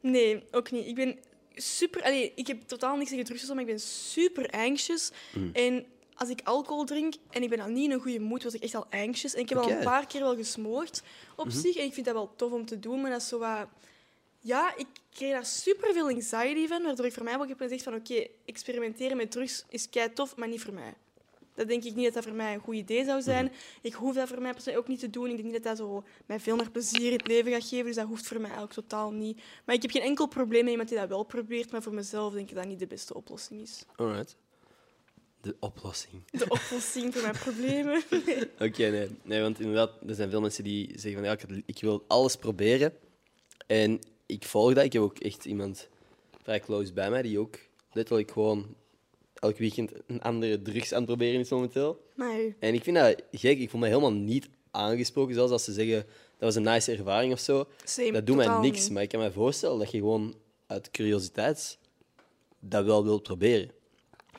[0.00, 0.86] Nee, ook niet.
[0.86, 1.18] Ik ben
[1.54, 2.02] super...
[2.02, 5.10] Allee, ik heb totaal niks tegen drugs, maar ik ben super anxious.
[5.34, 5.50] Mm.
[5.52, 5.86] En
[6.20, 8.62] als ik alcohol drink en ik ben dan niet in een goede moed, was ik
[8.62, 9.34] echt al anxious.
[9.34, 9.68] En ik heb al.
[9.68, 9.76] Mhm.
[9.76, 11.02] een paar keer wel gesmoord
[11.36, 11.76] op zich.
[11.76, 13.66] En ik vind dat wel tof om te doen, maar dat is zo wat...
[14.38, 17.82] Ja, ik kreeg daar super veel anxiety van, waardoor ik voor mij ook heb gezegd
[17.82, 20.94] van oké, experimenteren met drugs is kei tof, maar niet voor mij.
[21.54, 23.44] Dat denk ik niet dat dat voor mij een goed idee zou zijn.
[23.44, 23.54] Mhm.
[23.80, 25.26] Ik hoef dat voor mij persoonlijk ook niet te doen.
[25.26, 27.86] Ik denk niet dat dat zo mij veel meer plezier in het leven gaat geven.
[27.86, 29.40] Dus dat hoeft voor mij ook totaal niet.
[29.64, 31.70] Maar ik heb geen enkel probleem met iemand die dat wel probeert.
[31.70, 33.84] Maar voor mezelf denk ik dat niet de beste oplossing is.
[33.96, 34.36] Alright.
[35.43, 36.22] De oplossing.
[36.30, 38.03] De oplossing voor mijn problemen.
[38.26, 38.51] Nee.
[38.68, 39.09] Oké, nee.
[39.22, 39.41] nee.
[39.41, 42.93] Want inderdaad, er zijn veel mensen die zeggen van ja, ik, ik wil alles proberen.
[43.66, 44.84] En ik volg dat.
[44.84, 45.88] Ik heb ook echt iemand
[46.43, 47.59] vrij close bij mij die ook
[47.93, 48.74] letterlijk gewoon
[49.34, 52.05] elk weekend een andere drugs aan het proberen is momenteel.
[52.14, 53.59] Maar En ik vind dat gek.
[53.59, 56.07] Ik voel me helemaal niet aangesproken, zelfs als ze zeggen
[56.38, 57.66] dat was een nice ervaring of zo.
[57.84, 58.91] same, Dat doet mij niks, niet.
[58.91, 60.34] maar ik kan me voorstellen dat je gewoon
[60.66, 61.78] uit curiositeit
[62.61, 63.70] dat wel wilt proberen.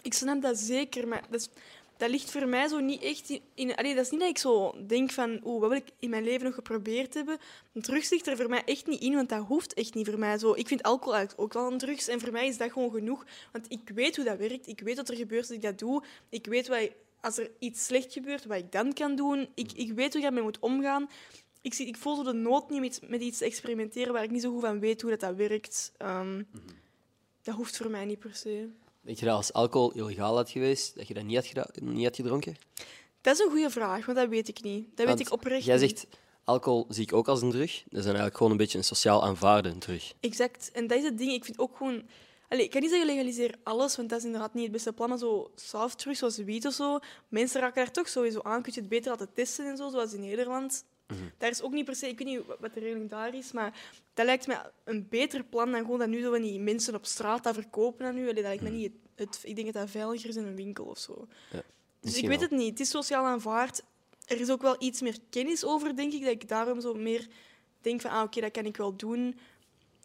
[0.02, 1.50] Ik snap dat zeker, maar dat, is-
[1.98, 3.42] dat ligt voor mij zo niet echt in...
[3.56, 6.10] in allee, dat is niet dat ik zo denk van, oeh, wat wil ik in
[6.10, 7.38] mijn leven nog geprobeerd hebben?
[7.74, 10.38] Drugs ligt er voor mij echt niet in, want dat hoeft echt niet voor mij.
[10.38, 12.92] Zo, ik vind alcohol eigenlijk ook wel een drugs en voor mij is dat gewoon
[12.92, 13.26] genoeg.
[13.52, 16.04] Want ik weet hoe dat werkt, ik weet wat er gebeurt als ik dat doe.
[16.30, 16.90] Ik weet wat,
[17.22, 19.48] als er iets slecht gebeurt, wat ik dan kan doen.
[19.54, 21.10] Ik, ik weet hoe ik daarmee moet omgaan.
[21.62, 24.32] Ik, zie, ik voel zo de nood niet met, met iets te experimenteren waar ik
[24.32, 25.92] niet zo goed van weet hoe dat, dat werkt.
[25.98, 26.44] Ehm,
[27.44, 28.70] Dat hoeft voor mij niet per se.
[29.02, 32.16] Denk je dat als alcohol illegaal had geweest, dat je dat niet had, niet had
[32.16, 32.56] gedronken?
[33.22, 34.88] Dat is een goede vraag, want dat weet ik niet.
[34.96, 36.08] Dat Want weet ik oprecht Jij zegt,
[36.44, 37.72] alcohol zie ik ook als een drug.
[37.72, 40.14] Dat is dan eigenlijk gewoon een beetje een sociaal aanvaarde drug.
[40.20, 40.72] Exact.
[40.72, 41.32] En dat is het ding.
[41.32, 42.04] Ik vind ook gewoon...
[42.48, 45.10] Allee, ik kan niet zeggen legaliseer alles, want dat is inderdaad niet het beste plan.
[45.10, 48.62] Maar zo soft drugs, zoals wiet of zo, mensen raken daar toch sowieso aan.
[48.62, 50.84] Kun je het beter laten testen en zo, zoals in Nederland.
[51.38, 52.08] Daar is ook niet per se...
[52.08, 53.80] Ik weet niet wat- de regeling daar is, maar
[54.14, 57.06] dat lijkt me een beter plan dan gewoon dat nu zo van die mensen op
[57.06, 58.22] straat dat verkopen aan u.
[58.22, 60.56] Allee, dat lijkt me niet het, het- Ik denk dat dat veiliger is in een
[60.56, 61.28] winkel of zo.
[62.00, 62.48] Dus ik weet wel.
[62.50, 62.70] het niet.
[62.70, 63.84] Het is sociaal aanvaard.
[64.26, 67.28] Er is ook wel iets meer kennis over, denk ik, dat ik daarom zo meer
[67.82, 69.40] denk van, ah, oké, dat kan ik wel doen.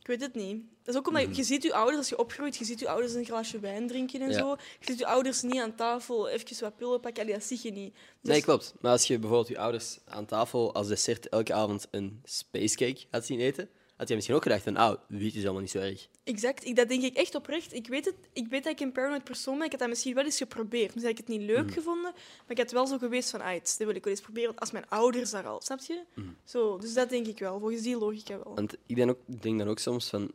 [0.07, 0.63] Ik weet het niet.
[0.83, 1.37] Dat is ook omdat je- Mhm.
[1.37, 4.21] je ziet je ouders, als je opgroeit, je ziet je ouders een glaasje wijn drinken
[4.21, 4.39] en Ja.
[4.39, 4.51] zo.
[4.51, 7.23] Je ziet je ouders niet aan tafel even wat pillen pakken.
[7.23, 7.93] Allee, dat zie je niet.
[8.21, 8.75] Dus Nee, klopt.
[8.81, 13.27] Maar als je bijvoorbeeld je ouders aan tafel als dessert elke avond een spacecake had
[13.27, 16.09] zien eten, had je misschien ook gedacht van, ah, wiet is allemaal niet zo erg.
[16.25, 16.65] Exact.
[16.65, 17.75] Ik, dat denk ik echt oprecht.
[17.75, 19.65] Ik weet, het, ik weet dat ik een paranoid persoon ben.
[19.65, 20.95] Ik had dat misschien wel eens geprobeerd.
[20.95, 23.53] Misschien had ik het niet leuk gevonden, maar ik had wel zo geweest van, ah,
[23.53, 26.03] dit wil ik wel eens proberen, als mijn ouders daar al, snap je?
[26.45, 28.55] Zo, dus dat denk ik wel, volgens die logica wel.
[28.55, 30.33] Want ik denk, ook, denk dan ook soms van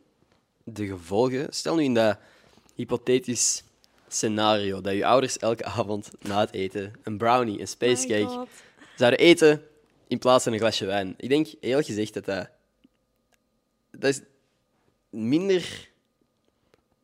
[0.64, 1.46] de gevolgen.
[1.50, 2.18] Stel nu in dat
[2.74, 3.64] hypothetisch
[4.08, 8.46] scenario dat je ouders elke avond na het eten een brownie, een My spacecake
[8.96, 9.62] zouden eten
[10.06, 11.14] in plaats van een glasje wijn.
[11.16, 12.48] Ik denk eerlijk gezegd dat dat.
[13.98, 14.20] Dat is,
[15.10, 15.90] minder...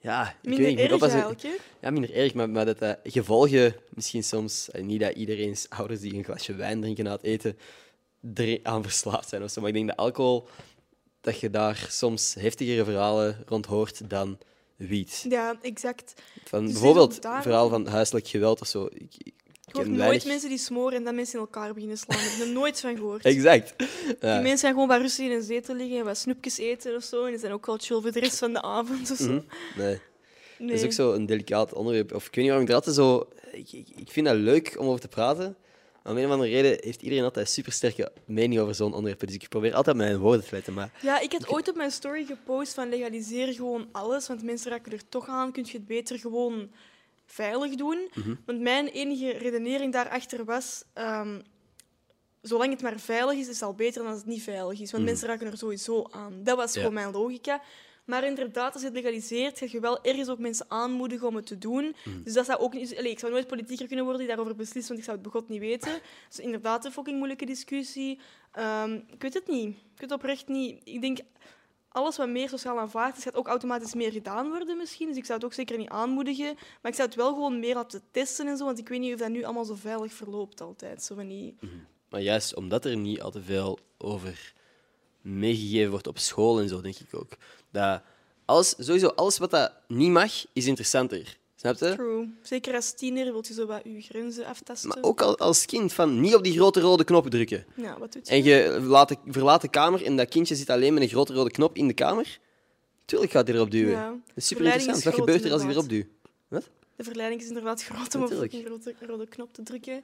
[0.01, 1.57] Ja, ik Minder weet niet, erg?
[1.81, 4.71] Ja, minder erg, maar, maar dat dat gevolgen misschien soms...
[4.71, 7.59] eh, Niet dat iedereen's ouders die een glasje wijn drinken na het eten
[8.63, 9.61] aan verslaafd zijn of zo.
[9.61, 10.49] Maar ik denk dat alcohol,
[11.21, 14.39] dat je daar soms heftigere verhalen rond hoort dan
[14.77, 15.25] wiet.
[15.29, 16.23] Ja, exact.
[16.45, 18.89] Van Dus bijvoorbeeld ook daar- verhaal van huiselijk geweld of zo.
[18.93, 19.35] Ik, ik
[19.73, 22.17] Hoort ken nooit weinig- mensen die smoren en dan mensen in elkaar beginnen slaan.
[22.19, 23.25] Daar heb ik er nooit van gehoord.
[23.25, 23.75] Exact.
[23.79, 27.03] Die mensen gaan gewoon wat rustig in een zetel liggen en wat snoepjes eten of
[27.03, 27.25] zo.
[27.25, 29.25] En die zijn ook wel chill voor de rest van de avond of zo.
[29.25, 29.41] Mhm.
[29.77, 29.99] Nee.
[30.59, 30.69] Nee.
[30.69, 32.15] Dat is ook zo een delicaat onderwerp.
[32.15, 33.29] Of ik weet niet waarom ik er altijd zo...
[33.53, 35.57] Ik, ik, ik vind dat leuk om over te praten.
[36.03, 39.21] Maar om een of andere reden heeft iedereen altijd een supersterke mening over zo'n onderwerp.
[39.27, 40.75] Dus ik probeer altijd mijn woorden te letten.
[40.75, 44.71] Maar Ja, ik had ooit op mijn story gepost van legaliseer gewoon alles, want mensen
[44.71, 45.53] raken er toch aan.
[45.53, 46.71] Kun je het beter gewoon
[47.33, 48.09] veilig doen?
[48.15, 48.35] Mhm.
[48.47, 51.41] Want mijn enige redenering daarachter was, ehm,
[52.43, 54.93] zolang het maar veilig is, is het al beter dan als het niet veilig is.
[54.93, 56.43] Want mensen raken er sowieso aan.
[56.43, 56.75] Dat was Mhm.
[56.79, 56.87] Ja.
[56.87, 57.63] gewoon mijn logica.
[58.05, 61.47] Maar inderdaad, als je het legaliseert, ga je wel ergens ook mensen aanmoedigen om het
[61.47, 61.95] te doen.
[62.05, 62.23] Mhm.
[62.23, 62.97] Dus dat zou ook niet...
[62.97, 65.49] Allee, ik zou nooit politieker kunnen worden die daarover beslist, want ik zou het begot
[65.49, 66.01] niet weten.
[66.29, 68.19] Dus inderdaad een fucking moeilijke discussie.
[68.53, 69.69] Ehm, ik weet het niet.
[69.69, 70.81] Ik weet het oprecht niet.
[70.85, 71.19] Ik denk,
[71.89, 75.09] alles wat meer sociaal aanvaard is, gaat ook automatisch meer gedaan worden misschien.
[75.09, 76.55] Dus ik zou het ook zeker niet aanmoedigen.
[76.55, 79.13] Maar ik zou het wel gewoon meer laten testen en zo, want ik weet niet
[79.13, 81.03] of dat nu allemaal zo veilig verloopt altijd.
[81.03, 81.57] Zo van die...
[82.09, 84.55] Maar juist omdat er niet al te veel over
[85.21, 87.37] meegegeven wordt op school en zo, denk ik ook.
[87.71, 88.03] Dat
[88.45, 91.39] alles, sowieso alles wat dat niet mag, is interessanter.
[91.61, 91.95] Snap je?
[91.95, 92.29] True.
[92.43, 94.89] Zeker als tiener wil je zo wat je grenzen aftasten.
[94.89, 97.65] Maar ook al, als kind, van niet op die grote rode knop drukken.
[97.75, 98.35] Ja, wat doet je?
[98.35, 101.33] En je laat de, verlaat de kamer en dat kindje zit alleen met een grote
[101.33, 102.39] rode knop in de kamer.
[103.05, 103.91] Tuurlijk gaat hij erop duwen.
[103.93, 104.11] Ja.
[104.11, 104.97] Dat is super interessant.
[104.97, 106.05] is Wat gebeurt er als ik erop duw?
[106.97, 110.03] De verleiding is inderdaad groot om op een rode, rode knop te drukken.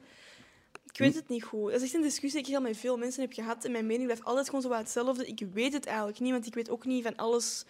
[0.91, 1.71] Ik weet het niet goed.
[1.71, 3.65] Dat is echt een discussie die ik al met veel mensen heb gehad.
[3.65, 5.27] En mijn mening blijft altijd gewoon zo wat hetzelfde.
[5.27, 7.65] Ik weet het eigenlijk niet, want ik weet ook niet van alles...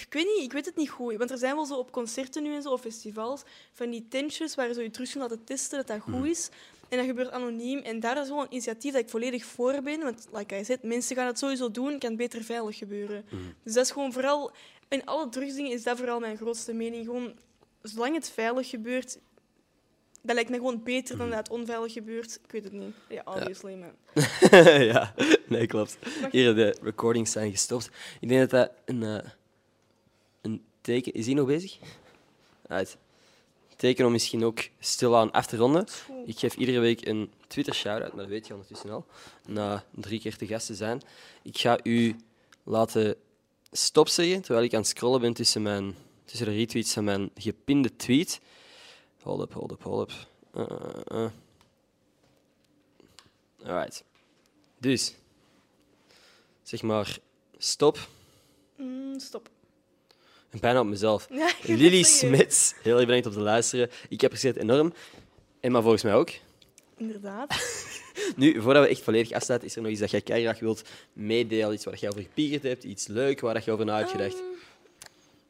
[0.00, 1.16] Ik weet niet, ik weet het niet goed.
[1.16, 4.54] Want er zijn wel zo op concerten nu en zo, of festivals, van die tentjes
[4.54, 6.48] waar je zo je terug laten testen dat dat goed is.
[6.88, 7.78] En dat gebeurt anoniem.
[7.78, 10.02] En daar is wel een initiatief dat ik volledig voor ben.
[10.02, 13.24] Want, like I said, mensen gaan het sowieso doen, kan het beter veilig gebeuren.
[13.62, 14.52] Dus dat is gewoon vooral...
[14.88, 17.04] In alle drugsdingen is dat vooral mijn grootste mening.
[17.04, 17.34] Gewoon,
[17.82, 19.18] zolang het veilig gebeurt,
[20.22, 22.40] dat lijkt me gewoon beter dan dat het onveilig gebeurt.
[22.44, 22.94] Ik weet het niet.
[23.08, 23.94] Ja, obviously, maar...
[24.92, 25.14] ja,
[25.46, 25.98] nee, klopt.
[26.30, 27.90] Hier, de recordings zijn gestopt.
[28.20, 29.30] Ik denk dat dat een, eh,
[30.82, 31.12] teken...
[31.12, 31.78] Is hij nog bezig?
[32.66, 32.96] Uit.
[33.76, 35.86] Teken om misschien ook stilaan af te ronden.
[36.26, 39.06] Ik geef iedere week een Twitter shout-out, maar dat weet je ondertussen al.
[39.46, 41.02] Na drie keer te gast te zijn.
[41.42, 42.16] Ik ga u
[42.62, 43.16] laten
[43.70, 47.30] stop zeggen, terwijl ik aan het scrollen ben tussen, mijn, tussen de retweets van mijn
[47.34, 48.40] gepinde tweet.
[49.22, 50.26] Hold up, hold up, hold up.
[50.54, 50.78] Uh,
[51.12, 51.30] uh, uh.
[53.64, 54.04] Alright.
[54.78, 55.14] Dus,
[56.62, 57.18] zeg maar,
[57.58, 58.08] stop.
[58.76, 59.50] Mm, stop.
[60.60, 61.28] Bijna op mezelf.
[61.32, 62.02] Ja, Lily.
[62.02, 63.90] Smits, heel erg bedankt om te luisteren.
[64.08, 64.92] Ik apprecieer het enorm.
[65.60, 66.30] En maar volgens mij ook.
[66.96, 67.56] Inderdaad.
[68.36, 70.82] Nu, voordat we echt volledig afsluiten, is er nog iets dat jij graag wilt
[71.12, 71.72] meedelen?
[71.72, 72.84] Iets waar jij over gepiekerd hebt?
[72.84, 74.34] Iets leuk waar je over na hebt gedacht?
[74.34, 74.51] Ehm,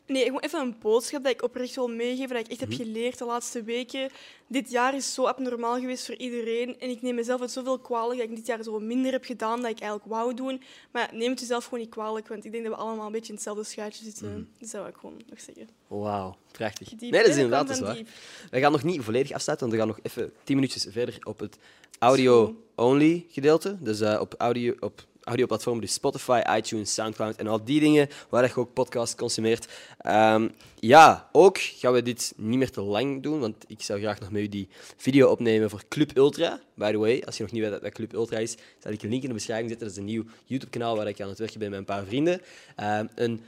[0.07, 2.71] Nee, gewoon even een boodschap dat ik oprecht wil meegeven, dat ik echt Mhm.
[2.71, 4.11] heb geleerd de laatste weken.
[4.47, 6.81] Dit jaar is zo abnormaal geweest voor iedereen.
[6.81, 9.61] En ik neem mezelf het zoveel kwalijk dat ik dit jaar zo minder heb gedaan
[9.61, 10.63] dan ik eigenlijk wou doen.
[10.91, 13.29] Maar neem het jezelf gewoon niet kwalijk, want ik denk dat we allemaal een beetje
[13.29, 14.31] in hetzelfde schuitje zitten.
[14.33, 14.43] Mhm.
[14.59, 15.69] Dat zou ik gewoon nog zeggen.
[15.87, 16.89] Wauw, prachtig.
[16.89, 17.01] Diep.
[17.11, 17.95] Nee, dat is inderdaad dat is waar.
[17.95, 18.09] diep.
[18.51, 21.39] Wij gaan nog niet volledig afsluiten, want we gaan nog even tien minuutjes verder op
[21.41, 21.57] het
[21.99, 23.77] audio-only gedeelte.
[23.81, 28.45] Dus eh, op, audio, op audioplatformen, dus Spotify, iTunes, Soundcloud en al die dingen waar
[28.45, 29.69] je ook podcast consumeert.
[29.99, 30.49] Ehm,
[30.79, 34.31] ja, ook gaan we dit niet meer te lang doen, want ik zou graag nog
[34.31, 36.61] met u die video opnemen voor Club Ultra.
[36.75, 39.09] By the way, als je nog niet weet wat Club Ultra is, zal ik een
[39.09, 39.87] link in de beschrijving zetten.
[39.87, 42.41] Dat is een nieuw YouTube-kanaal waar ik aan het werken ben met een paar vrienden.
[42.77, 43.41] Ehm, een,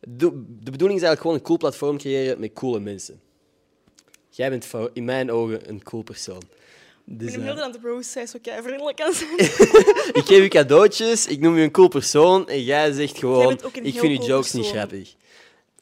[0.00, 0.30] de,
[0.70, 3.20] bedoeling is eigenlijk gewoon een cool platform creëren met coole mensen.
[4.30, 6.42] Jij bent in mijn ogen een cool persoon.
[7.06, 9.38] Ik Dus, ben eh, heel aan de zij is zo vriendelijk aan zijn.
[10.20, 13.60] ik geef je cadeautjes, ik noem je een cool persoon en jij zegt gewoon: Ik
[13.72, 15.14] vind je cool jokes niet grappig.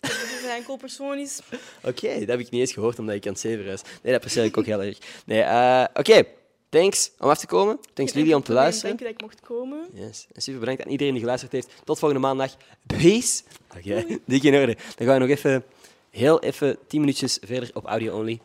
[0.01, 0.11] Dat
[0.43, 1.41] hij een cool persoon is.
[1.89, 3.83] Oké, dat heb ik niet eens gehoord omdat ik aan het zeven was.
[3.83, 4.99] Nee, dat apprecieer ik ook heel erg.
[5.27, 6.22] Nee, eh, Oké,
[6.68, 7.79] thanks om af te komen.
[7.93, 8.97] Thanks Lily om te luisteren.
[8.97, 9.87] Dank je dat ik mocht komen.
[9.93, 10.27] Yes.
[10.33, 11.68] En super bedankt aan iedereen die geluisterd heeft.
[11.85, 12.57] Tot volgende maandag.
[12.87, 13.43] Peace.
[13.77, 14.77] Oké, dik in orde.
[14.97, 15.64] Dan gaan we nog even,
[16.11, 18.41] heel even, tien minuutjes verder op audio only.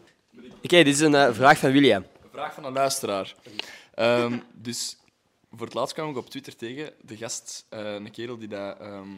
[0.63, 2.05] Oké, dit is een eh, vraag van William.
[2.39, 3.35] Vraag van een luisteraar.
[3.93, 4.97] Ehm, dus
[5.51, 8.79] voor het laatst kwam ik op Twitter tegen de gast, eh, een kerel die dat,
[8.79, 9.09] ehm,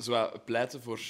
[0.00, 1.00] zo pleitte voor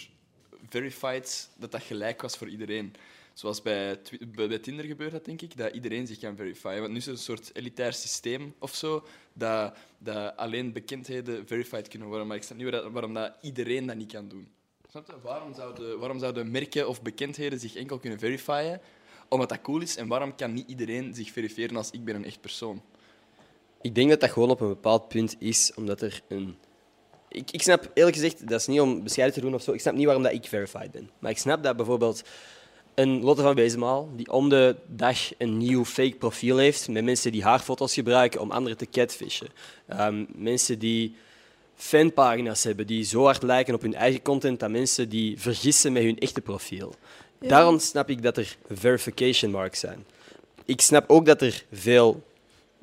[0.68, 2.94] verified, dat dat gelijk was voor iedereen.
[3.32, 4.00] Zoals bij,
[4.34, 6.80] bij Tinder gebeurt dat, denk ik, dat iedereen zich kan verifyen.
[6.80, 11.88] Want nu is er een soort elitair systeem of zo, dat, dat alleen bekendheden verified
[11.88, 12.26] kunnen worden.
[12.26, 14.52] Maar ik snap niet waarom, waarom dat iedereen dat niet kan doen.
[14.90, 15.20] Snap je?
[15.22, 18.80] Waarom zouden, waarom zouden merken of bekendheden zich enkel kunnen verifyen?
[19.28, 19.96] Omdat dat cool is.
[19.96, 22.82] En waarom kan niet iedereen zich verifiëren als ik ben een echt persoon?
[23.80, 26.56] Ik denk dat dat gewoon op een bepaald punt is, omdat er een...
[27.28, 29.80] Ik, ik snap, eerlijk gezegd, dat is niet om bescheiden te doen of zo, ik
[29.80, 31.10] snap niet waarom dat ik verified ben.
[31.18, 32.22] Maar ik snap dat bijvoorbeeld
[32.94, 37.32] een Lotte van Wezenmaal, die om de dag een nieuw fake profiel heeft, met mensen
[37.32, 39.48] die haar foto's gebruiken om anderen te catfishen.
[39.86, 41.14] Ehm, mensen die
[41.74, 46.02] fanpagina's hebben die zo hard lijken op hun eigen content dat mensen die vergissen met
[46.02, 46.94] hun echte profiel.
[47.40, 47.48] Ja.
[47.48, 50.06] Daarom snap ik dat er verification marks zijn.
[50.64, 52.22] Ik snap ook dat er veel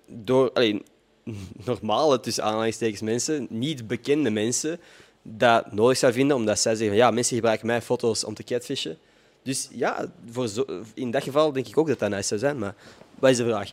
[0.08, 0.86] door, alleen,
[1.66, 4.80] normale, tussen aanhalingstekens, mensen, niet bekende mensen,
[5.22, 8.97] dat nodig zou vinden, omdat zij zeggen, ja, mensen gebruiken mijn foto's om te catfishen.
[9.43, 12.58] Dus ja, voor zo, in dat geval denk ik ook dat dat nice zou zijn,
[12.58, 12.76] maar
[13.20, 13.72] wat is de vraag?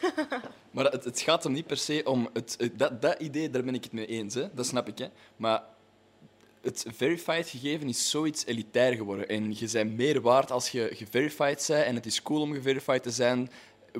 [0.70, 2.28] Maar het, het gaat er niet per se om...
[2.32, 4.34] Het, het- dat, dat idee, daar ben ik het mee eens.
[4.34, 4.48] Hè.
[4.54, 4.98] Dat snap ik.
[4.98, 5.06] Hè.
[5.36, 5.62] Maar
[6.64, 9.28] het verified gegeven is zoiets elitair geworden.
[9.28, 11.84] En je bent meer waard als je geverified bent.
[11.86, 13.50] En het is cool om geverified te zijn.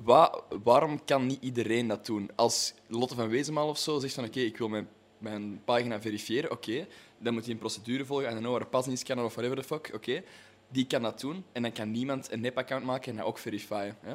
[0.03, 2.31] Wa- waarom kan niet iedereen dat doen?
[2.35, 4.25] Als Lotte van Wezenmaal of zo zegt van...
[4.25, 4.89] Oké, ik wil mijn,
[5.19, 6.51] mijn pagina verifiëren.
[6.51, 6.87] Oké,
[7.19, 8.29] dan moet hij een procedure volgen.
[8.29, 9.91] En dan waar een pasdienstscanner of whatever the fuck.
[9.95, 10.23] Oké,
[10.69, 11.45] die kan dat doen.
[11.53, 13.97] En dan kan niemand een nep-account maken en dat ook verifyen.
[14.01, 14.15] Hè.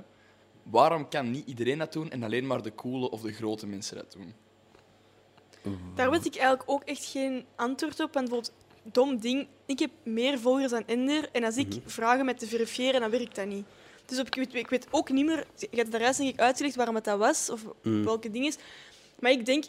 [0.64, 3.96] Waarom kan niet iedereen dat doen en alleen maar de coole of de grote mensen
[3.96, 4.34] dat doen?
[5.96, 8.14] Daar weet ik eigenlijk ook echt geen antwoord op.
[8.14, 8.54] Want bijvoorbeeld,
[8.84, 11.30] dom ding, ik heb meer volgers dan Ender.
[11.32, 13.66] En als ik vragen met te verifiëren, dan werkt dat niet.
[14.06, 15.46] Dus op, ik, weet, ik weet ook niet meer...
[15.58, 18.58] Je hebt daar juist denk ik uitgelegd waarom het dat was, of welke ding is.
[19.20, 19.66] Maar ik denk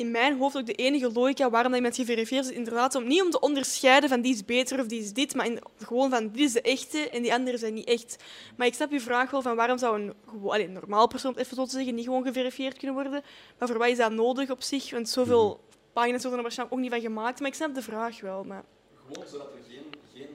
[0.00, 3.22] in mijn hoofd ook de enige logica waarom dat iemand geverifieerd is, inderdaad om, niet
[3.22, 6.30] om te onderscheiden van die is beter of die is dit, maar in- gewoon van
[6.32, 8.16] dit is de echte en die anderen zijn niet echt.
[8.56, 11.30] Maar ik snap je vraag wel van waarom zou een, gewoon, allee, een normaal persoon,
[11.30, 13.22] om het even zo te zeggen, niet gewoon geverifieerd kunnen worden.
[13.58, 14.90] Maar voor wat is dat nodig op zich?
[14.90, 15.60] Want zoveel
[15.92, 17.40] pagina's worden er waarschijnlijk ook niet van gemaakt.
[17.40, 18.44] Maar ik snap de vraag wel.
[18.44, 18.64] Maar...
[19.06, 19.84] Gewoon zodat er geen,
[20.14, 20.28] geen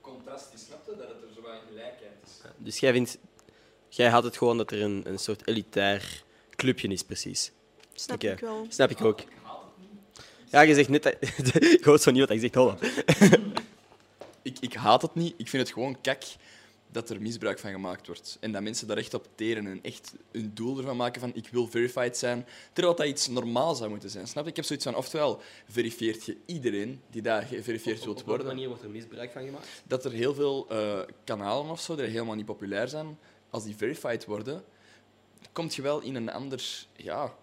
[0.00, 0.96] contrast is, snap je?
[0.96, 2.30] Dat het er zo een gelijkheid is.
[2.56, 3.18] Dus jij vindt,
[3.88, 6.22] jij had het gewoon dat er een, een soort elitair
[6.56, 7.52] clubje is, precies.
[8.00, 8.32] Snap Oké.
[8.32, 8.66] ik wel.
[8.68, 9.20] Snap ik ook.
[10.50, 11.16] Ja, je zegt net dat...
[11.78, 12.82] ik hoor zo niet wat hij zegt, hold op.
[14.42, 15.34] Ik, ik haat het niet.
[15.36, 16.22] Ik vind het gewoon kak
[16.90, 18.36] dat er misbruik van gemaakt wordt.
[18.40, 21.48] En dat mensen daar echt op teren en echt een doel ervan maken van ik
[21.48, 24.26] wil verified zijn, terwijl dat iets normaal zou moeten zijn.
[24.26, 24.50] Snap je?
[24.50, 28.46] Ik heb zoiets van, oftewel verifieert je iedereen die daar geverifieerd wilt worden.
[28.46, 29.82] manier wordt er misbruik van gemaakt?
[29.86, 33.18] dat er heel veel eh, kanalen of zo, die helemaal niet populair zijn,
[33.50, 34.64] als die verified worden,
[35.52, 37.34] kom je wel in een ander ja,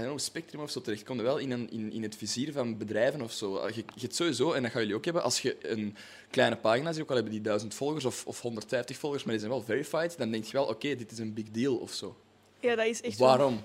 [0.00, 1.02] know, spectrum of zo terecht.
[1.04, 3.66] Kom je wel in, een, in, in het vizier van bedrijven of zo.
[3.68, 5.96] Je, je hebt sowieso, en dat gaan jullie ook hebben, als je een
[6.30, 9.40] kleine pagina ziet, ook al hebben die duizend volgers of, of 150 volgers, maar die
[9.42, 12.16] zijn wel verified, dan denk je wel, oké, dit is een big deal of zo.
[12.60, 13.60] Ja, dat is echt wel- Waarom?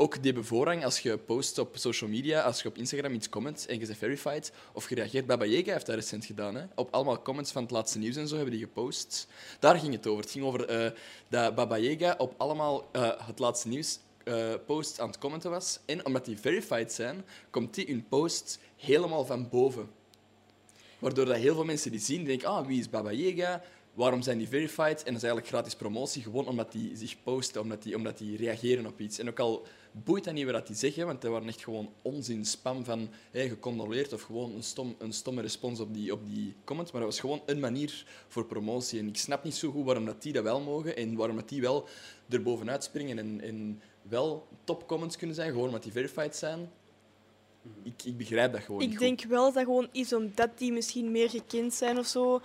[0.00, 3.66] Ook die bevoorrang, als je post op social media, als je op Instagram iets comment
[3.66, 6.64] en je bent verified, of je reageert, Baba Yaga heeft dat recent gedaan, hè?
[6.74, 9.26] op allemaal comments van het laatste nieuws en zo hebben die gepost.
[9.60, 10.22] Daar ging het over.
[10.22, 10.90] Het ging over eh,
[11.28, 13.98] dat Baba Yaga op allemaal eh, het laatste nieuws
[14.28, 15.80] eh posts aan het commenten was.
[15.84, 19.88] En omdat die verified zijn, komt die hun post helemaal van boven.
[20.98, 23.62] Waardoor dat heel veel mensen die zien, denken, ah, wie is Baba Yaga?
[23.94, 24.98] Waarom zijn die verified?
[24.98, 28.36] En dat is eigenlijk gratis promotie, gewoon omdat die zich posten, omdat die, omdat die
[28.36, 29.18] reageren op iets.
[29.18, 32.44] En ook al boeit dat niet wat die zeggen, want dat waren echt gewoon onzin,
[32.44, 36.54] spam van hey, gecondoleerd of gewoon een, stom, een stomme respons op die, op die
[36.64, 36.92] comment.
[36.92, 38.98] Maar dat was gewoon een manier voor promotie.
[38.98, 41.48] En ik snap niet zo goed waarom dat die dat wel mogen en waarom dat
[41.48, 41.88] die wel
[42.28, 46.70] er bovenuit springen en, en wel topcomments kunnen zijn, gewoon omdat die verified zijn.
[47.82, 49.06] Ik, ik begrijp dat gewoon niet Ik goed.
[49.06, 52.40] denk wel dat dat gewoon is omdat die misschien meer gekend zijn of zo.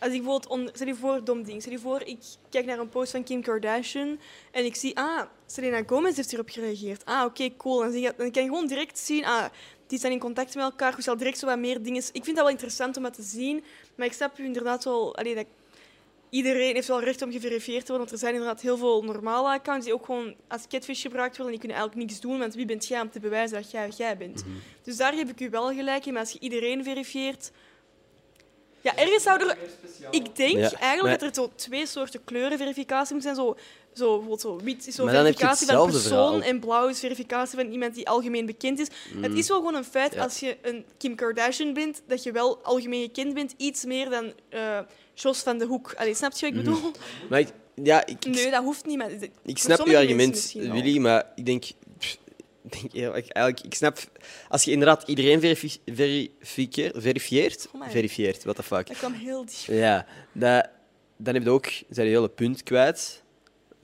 [0.00, 0.68] Als ik bijvoorbeeld, on...
[0.72, 1.60] stel je voor, dom ding.
[1.60, 2.18] Stel je voor, ik
[2.50, 4.18] kijk naar een post van Kim Kardashian
[4.50, 7.04] en ik zie, ah, Selena Gomez heeft hierop gereageerd.
[7.04, 7.78] Ah, oké, cool.
[7.78, 9.44] Dan, zie je, dan kan je gewoon direct zien, ah,
[9.86, 10.96] die zijn in contact met elkaar.
[10.96, 12.02] Je zal direct zo wat meer dingen...
[12.12, 15.16] Ik vind dat wel interessant om dat te zien, maar ik snap u inderdaad wel...
[15.16, 15.46] Allee, dat...
[16.34, 19.48] Iedereen heeft wel recht om geverifieerd te worden, want er zijn inderdaad heel veel normale
[19.48, 22.54] accounts die ook gewoon als catfish gebruikt worden en die kunnen eigenlijk niks doen, want
[22.54, 24.44] wie bent jij om te bewijzen dat jij jij bent?
[24.82, 27.50] Dus daar heb ik u wel gelijk in, maar als je iedereen verifieert...
[28.80, 29.56] Ja, ergens zou er...
[30.10, 33.34] Ik denk Ja, eigenlijk maar- dat er zo twee soorten kleurenverificatie moet zijn.
[33.34, 33.56] Zo,
[33.94, 36.50] zo, zo wit is zo verificatie van hetzelfde persoon verhaal.
[36.50, 38.86] en blauw is verificatie van iemand die algemeen bekend is.
[39.20, 40.22] Het is wel gewoon een feit Ja.
[40.22, 44.32] als je een Kim Kardashian bent, dat je wel algemeen gekend bent, iets meer dan
[44.48, 44.78] eh
[45.14, 45.94] Jos van de Hoek.
[45.96, 46.90] Allee, snap je wat ik bedoel?
[47.28, 47.48] Maar ik,
[47.82, 48.96] ja, ik, Nee, dat hoeft niet.
[48.98, 49.10] Maar
[49.44, 50.52] ik snap je argument.
[50.54, 51.64] Willy, maar ik denk...
[51.98, 52.18] pff,
[52.62, 53.98] denk eerlijk, eigenlijk, ik snap...
[54.48, 57.68] Als je inderdaad iedereen verifi- verifieer- verifieert...
[57.74, 57.88] Oh.
[57.88, 58.86] Verifieert, what the fuck.
[58.86, 59.76] Dat kwam heel diep.
[59.76, 60.68] Ja, dat,
[61.16, 63.22] dan heb je ook zijn je hele punt kwijt.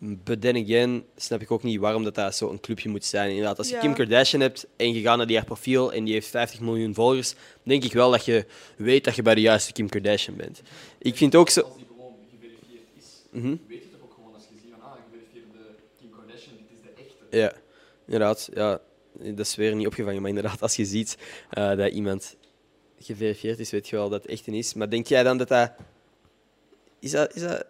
[0.03, 3.29] But then again, snap ik ook niet waarom dat, dat zo'n clubje moet zijn.
[3.31, 3.81] Inderdaad, als je Ja.
[3.81, 6.95] Kim Kardashian hebt en je gaat naar die haar profiel en die heeft 50 miljoen
[6.95, 10.63] volgers, denk ik wel dat je weet dat je bij de juiste Kim Kardashian bent.
[11.03, 11.61] Ik vind ook zo...
[11.61, 13.57] Als die gewoon geverifieerd is, Mhm.
[13.69, 15.59] weet je toch ook gewoon als je ziet van ah, geverifieerde
[15.99, 17.37] Kim Kardashian, dit is de echte.
[17.37, 17.53] Ja,
[18.05, 18.49] inderdaad.
[18.55, 18.81] Ja,
[19.13, 21.17] dat is weer niet opgevangen, maar inderdaad, als je ziet
[21.51, 22.37] eh, dat iemand
[22.99, 24.75] geverifieerd is, weet je wel dat het echt een is.
[24.75, 25.73] Maar denk jij dan dat dat...
[26.99, 27.35] Is dat...
[27.35, 27.65] Is dat...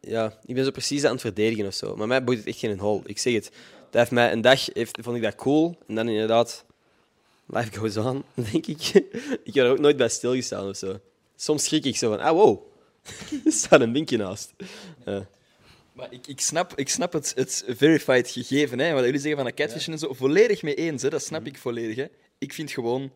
[0.00, 1.96] Ja, ik ben zo precies aan het verdedigen of zo.
[1.96, 3.02] Maar mij boeit het echt geen hol.
[3.04, 3.44] Ik zeg het.
[3.90, 5.76] Dat heeft mij een dag heeft, vond ik dat cool.
[5.86, 6.64] En dan inderdaad,
[7.46, 8.80] life goes on, denk ik.
[9.44, 10.98] ik heb er ook nooit bij stilgestaan of zo.
[11.36, 12.62] Soms schrik ik zo van, ah wow,
[13.44, 14.52] er staat een vinkje naast.
[15.04, 15.28] Ja.
[15.92, 19.44] Maar ik, ik, snap, ik snap het, het verified gegeven, hè, wat jullie zeggen van
[19.44, 21.02] dat catfishen en zo, volledig mee eens.
[21.02, 21.96] Hè, dat snap ik volledig.
[21.96, 22.06] Hè.
[22.38, 23.12] Ik vind gewoon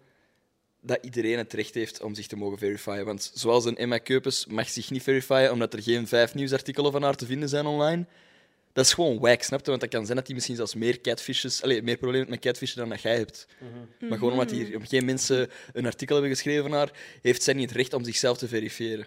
[0.80, 3.04] dat iedereen het recht heeft om zich te mogen verifyen.
[3.04, 7.02] Want zoals een Emma Keupes mag zich niet verifyen omdat er geen vijf nieuwsartikelen van
[7.02, 8.06] haar te vinden zijn online.
[8.72, 9.68] Dat is gewoon wack, snap je?
[9.68, 12.52] Want dat kan zijn dat hij misschien zelfs meer catfishes, allez, meer problemen heeft met
[12.52, 13.46] catfishen dan dat jij hebt.
[14.00, 16.90] Maar gewoon omdat hier geen mensen een artikel hebben geschreven van haar,
[17.22, 19.06] heeft zij niet het recht om zichzelf te verifiëren.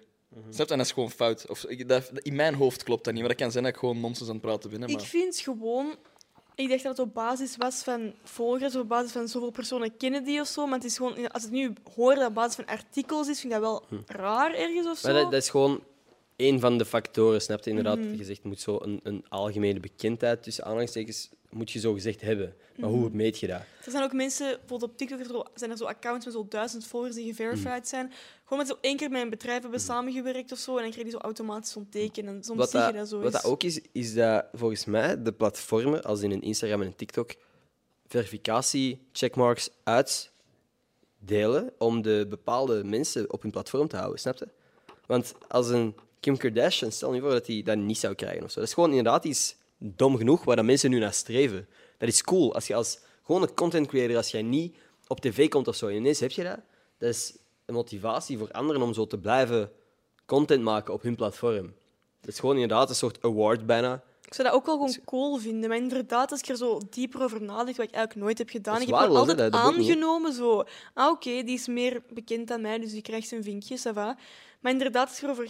[0.50, 0.72] Snap je?
[0.72, 1.50] En dat is gewoon fout.
[1.50, 4.00] Of, dat, in mijn hoofd klopt dat niet, maar dat kan zijn dat ik gewoon
[4.00, 4.82] nonsens aan het praten ben.
[4.82, 5.06] hè, Ik Maar...
[5.06, 5.96] vind gewoon...
[6.56, 10.24] Ik dacht dat het op basis was van volgers, op basis van zoveel personen kennen
[10.24, 10.66] die of zo.
[10.66, 13.40] Maar het is gewoon, als ik nu hoor dat het op basis van artikels is,
[13.40, 15.08] vind ik dat wel raar ergens of zo.
[15.08, 15.14] Hm.
[15.14, 15.84] Maar dat, dat is gewoon
[16.38, 17.70] één van de factoren, snap je?
[17.70, 22.22] Inderdaad, je zegt, moet zo een, een algemene bekendheid, tussen aanhalingstekens, moet je zo gezegd
[22.22, 22.56] hebben.
[22.78, 23.62] Maar hoe meet je dat?
[23.86, 26.86] Er zijn ook mensen, bijvoorbeeld op TikTok er zijn er zo accounts met zo duizend
[26.86, 27.86] volgers die geverified Hm.
[27.86, 28.12] zijn.
[28.44, 30.76] Gewoon met zo één keer met een bedrijf hebben samengewerkt of zo.
[30.76, 32.28] En dan krijg je zo automatisch zo'n teken.
[32.28, 35.22] En soms Wat, zie je dat, zo wat dat ook is, is dat volgens mij
[35.24, 37.36] de platformen, als in een Instagram en een TikTok,
[38.08, 44.48] verificatie, checkmarks uitdelen om de bepaalde mensen op hun platform te houden, snap je?
[45.06, 48.52] Want als een Kim Kardashian, stel je voor dat hij dat niet zou krijgen of
[48.52, 48.60] zo.
[48.60, 51.68] Dat is gewoon inderdaad iets dom genoeg waar dat mensen nu naar streven.
[51.98, 52.54] Dat is cool.
[52.54, 54.76] Als je als gewoon een content creator, als jij niet
[55.08, 56.60] op tv komt of zo, en ineens heb je dat,
[56.98, 59.72] dat is een motivatie voor anderen om zo te blijven
[60.26, 61.74] content maken op hun platform.
[62.22, 64.04] Dat is gewoon inderdaad een soort award bijna.
[64.26, 65.70] Ik zou dat ook wel gewoon cool vinden.
[65.70, 68.82] Maar inderdaad, als ik er zo dieper over nadenk, wat ik eigenlijk nooit heb gedaan.
[68.82, 69.06] Ik heb hè?
[69.06, 70.64] altijd Dat- dat aangenomen zo...
[70.94, 74.18] Ah, oké, die is meer bekend dan mij, dus die krijgt zijn vinkje, ça va.
[74.60, 75.50] Maar inderdaad, als, ik erover,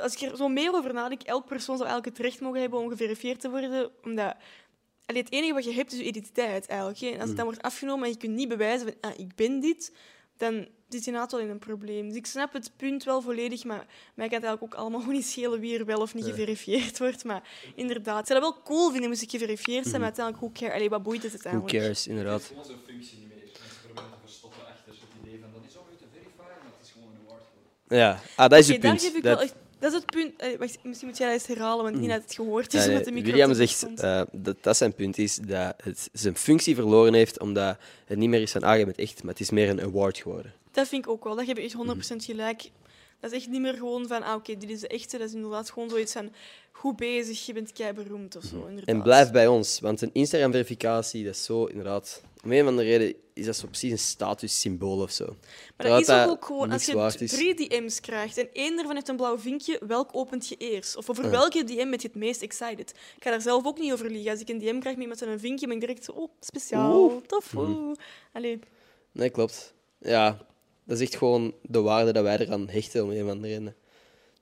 [0.00, 2.78] als ik er zo meer over nadenk, elk persoon zou eigenlijk het recht mogen hebben
[2.78, 4.34] om geverifieerd te worden, omdat...
[5.06, 6.98] Allee, het enige wat je hebt is je identiteit eigenlijk.
[7.00, 7.06] hè.
[7.06, 7.36] En als het Mm.
[7.36, 9.92] dan wordt afgenomen en je kunt niet bewijzen van ah, ik ben dit,
[10.36, 10.52] dan
[10.88, 12.06] zit je inderdaad wel in een probleem.
[12.08, 15.14] Dus ik snap het punt wel volledig, maar mij kan het eigenlijk ook allemaal gewoon
[15.20, 17.24] niet schelen wie er wel of niet geverifieerd wordt.
[17.24, 17.42] Maar
[17.74, 20.74] inderdaad, ik zou dat wel cool vinden moest ik geverifieerd zijn, maar uiteindelijk, hoe care,
[20.74, 21.56] allee, wat boeit het Mhm.
[21.56, 22.42] Who cares, inderdaad.
[22.44, 23.36] gewoon zo'n functie niet meer.
[23.38, 25.78] Mensen proberen te verstoppen achter het idee van dat is te
[26.12, 27.42] verifiëren, maar het is gewoon een award.
[27.88, 29.02] Ja, ah, dat is het daar punt.
[29.04, 29.54] geef ik Dat- wel echt...
[29.82, 30.32] Dat is het punt.
[30.36, 32.84] eh, wacht, misschien moet jij dat eens herhalen, want niet dat het gehoord is.
[32.84, 36.36] Ja, omdat de micro William zegt eh, dat dat zijn punt is, dat het zijn
[36.36, 37.76] functie verloren heeft, omdat
[38.06, 40.18] het niet meer is van, ah, je bent echt, maar het is meer een award
[40.18, 40.52] geworden.
[40.70, 41.36] Dat vind ik ook wel.
[41.36, 41.76] Dat heb je echt 100%
[42.20, 42.30] Mhm.
[42.30, 42.70] gelijk.
[43.22, 45.18] Dat is echt niet meer gewoon van, ah, oké, dit is de echte.
[45.18, 46.32] Dat is inderdaad gewoon zoiets van,
[46.72, 48.56] goed bezig, je bent kei beroemd of zo.
[48.56, 48.86] Inderdaad.
[48.86, 48.96] Mhm.
[48.96, 52.22] En blijf bij ons, want een Instagram-verificatie, dat is zo, inderdaad...
[52.44, 55.24] Om een of andere reden is dat zo precies een statussymbool of zo.
[55.26, 55.36] Maar
[55.76, 59.16] Terwijl dat is ook gewoon, als je drie DM's krijgt en één daarvan heeft een
[59.16, 60.96] blauw vinkje, welk opent je eerst?
[60.96, 62.90] Of over welke DM ben je het meest excited?
[63.16, 64.30] Ik ga daar zelf ook niet over liegen.
[64.30, 66.28] Als ik een DM krijg met iemand met een vinkje, ben ik direct zo, oh,
[66.40, 67.12] speciaal, Oeh.
[67.12, 67.26] Mhm.
[67.26, 67.54] tof.
[67.54, 67.96] oeh.
[68.32, 68.58] Allee,
[69.12, 69.74] Nee, klopt.
[69.98, 70.46] Ja,
[70.92, 73.74] dat is echt gewoon de waarde dat wij eraan hechten, om een of andere reden.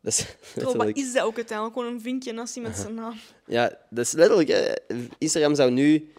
[0.01, 0.17] Dat is
[0.55, 1.79] terwijl, wat is dat ook uiteindelijk?
[1.79, 3.15] Gewoon een vinkje naast iemand zijn naam.
[3.47, 4.49] Ja, dat is letterlijk.
[4.49, 4.73] Hè.
[5.19, 6.13] Instagram zou nu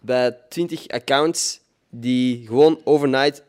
[0.00, 1.60] bij 20 accounts
[1.90, 3.42] die gewoon overnight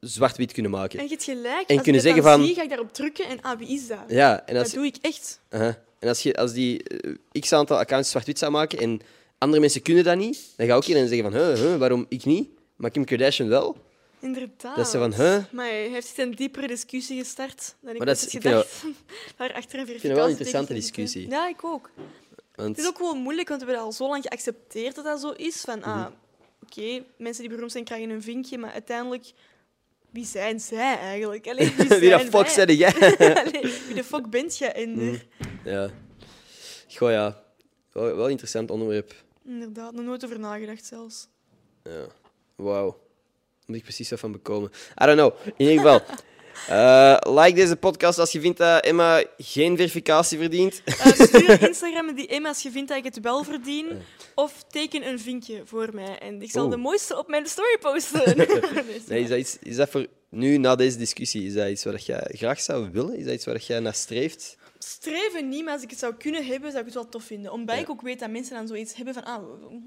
[0.00, 0.98] zwart-wit kunnen maken.
[0.98, 1.68] En je hebt gelijk.
[1.68, 3.86] En als kunnen ik zeggen van- zie, ga ik daarop drukken en ah, wie is
[3.86, 4.04] dat?
[4.08, 5.40] Ja, en Dat doe ik echt.
[5.48, 5.82] Aha.
[5.98, 9.00] en als, je, als die eh, x aantal accounts zwart-wit zou maken en
[9.38, 12.24] andere mensen kunnen dat niet, dan ga ook iedereen zeggen van, huh, huh, waarom ik
[12.24, 12.48] niet?
[12.76, 13.76] Maar Kim Kardashian wel.
[14.20, 14.76] Inderdaad.
[14.76, 15.44] Dat ze van, huh?
[15.52, 18.68] Maar hij heeft een diepere discussie gestart dan ik Maar dat is- ik gedacht.
[18.68, 18.96] vind
[19.36, 21.28] Daar achter een vind het wel een interessante discussie.
[21.28, 21.90] Ja, ik ook.
[22.54, 25.20] Want, Het is ook gewoon moeilijk, want we hebben al zo lang geaccepteerd dat dat
[25.20, 25.60] zo is.
[25.60, 26.10] Van, ah, Mhm.
[26.62, 29.32] oké, mensen die beroemd zijn krijgen een vinkje, maar uiteindelijk,
[30.10, 31.46] wie zijn zij eigenlijk?
[31.48, 32.92] Allee, wie de zijn fuck zei jij?
[33.44, 35.26] Allee, wie de fuck bent jij, Ender?
[35.64, 35.90] ja.
[36.96, 37.42] Goh, ja.
[37.92, 39.14] Wel, wel interessant onderwerp.
[39.44, 41.28] Inderdaad, nog nooit over nagedacht zelfs.
[41.84, 42.06] Ja.
[42.56, 43.00] Wauw.
[43.68, 44.70] Moet ik precies van bekomen.
[45.02, 45.32] I don't know.
[45.56, 46.00] In ieder geval.
[46.76, 50.82] eh, like deze podcast als je vindt dat Emma geen verificatie verdient.
[50.84, 53.86] Eh, stuur Instagram die DM als je vindt dat ik het wel verdien.
[54.34, 56.18] Of teken een vinkje voor mij.
[56.18, 56.70] En ik zal Oeh.
[56.70, 58.36] de mooiste op mijn story posten.
[58.94, 61.84] Is Nee, is, dat iets, is dat voor nu, na deze discussie, is dat iets
[61.84, 63.16] wat jij graag zou willen?
[63.16, 64.56] Is dat iets waar jij naar streeft?
[64.78, 67.52] Streven niet, maar als ik het zou kunnen hebben, zou ik het wel tof vinden.
[67.52, 67.82] Omdat Ja.
[67.82, 69.42] ik ook weet dat mensen dan zoiets hebben van, ah,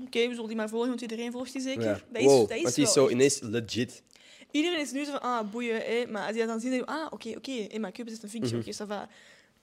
[0.06, 1.84] oké, we zullen die maar volgen, want iedereen volgt die zeker.
[1.84, 2.00] Ja.
[2.12, 4.02] Dat is, wow, dat is want die is zo ineens legit.
[4.52, 6.06] Iedereen is nu zo van, ah, boeien, hè.
[6.08, 8.22] maar als je dat dan ziet, dan denk je, ah, oké, oké, Emma Cubes is
[8.24, 8.86] een vinkje, Mhm.
[8.88, 9.08] oké.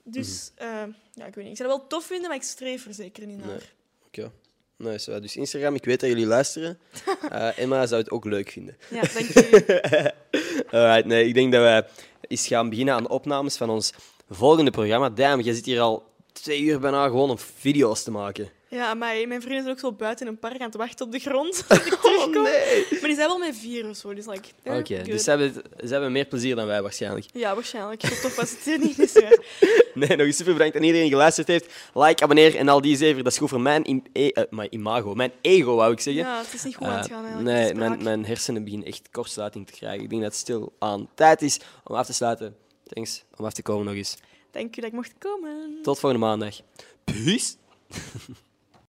[0.03, 0.67] Dus, eh,
[1.15, 1.51] ja, ik weet niet.
[1.53, 3.47] Ik zou dat wel tof vinden, maar ik streef er zeker niet naar.
[3.47, 3.59] Nee.
[4.07, 4.31] Oké.
[4.77, 5.11] Nice.
[5.11, 5.21] ja.
[5.21, 6.79] Dus Instagram, ik weet dat jullie luisteren.
[7.31, 8.77] Eh, Emma zou het ook leuk vinden.
[8.91, 10.13] Ja, dank je.
[10.71, 11.87] Alright, nee, ik denk dat wij
[12.21, 13.93] eens gaan beginnen aan de opnames van ons
[14.31, 15.11] volgende programma.
[15.11, 18.51] Damn, jij zit hier al twee uur bijna gewoon om video's te maken.
[18.71, 21.13] Ja, maar mijn vrienden zijn ook zo buiten in een park aan het wachten op
[21.13, 21.65] de grond.
[21.69, 22.43] Als ik terugkom.
[22.43, 22.87] nee!
[22.91, 25.53] Maar die zijn wel met vier of zo, dus like, Oké, dus ze hebben,
[25.85, 27.27] ze hebben meer plezier dan wij waarschijnlijk.
[27.33, 28.01] Ja, waarschijnlijk.
[28.07, 28.99] Zo tof was het hier niet.
[28.99, 29.39] Is waar.
[29.95, 31.67] Nee, nog eens super bedankt aan iedereen die geluisterd heeft.
[31.95, 33.25] Like, abonneer en al die zeven.
[33.25, 36.23] Dat is goed voor mijn, e- eh, mijn imago, mijn ego, wou ik zeggen.
[36.23, 39.09] Ja, het is niet goed aan het Eh, gaan nee, mijn, mijn hersenen beginnen echt
[39.11, 40.03] kortsluiting te krijgen.
[40.03, 42.57] Ik denk dat het stil aan tijd is om af te sluiten.
[42.89, 44.17] Thanks om af te komen nog eens.
[44.51, 45.79] Dank u dat ik mocht komen.
[45.83, 46.61] Tot volgende maandag.
[47.05, 47.55] Peace.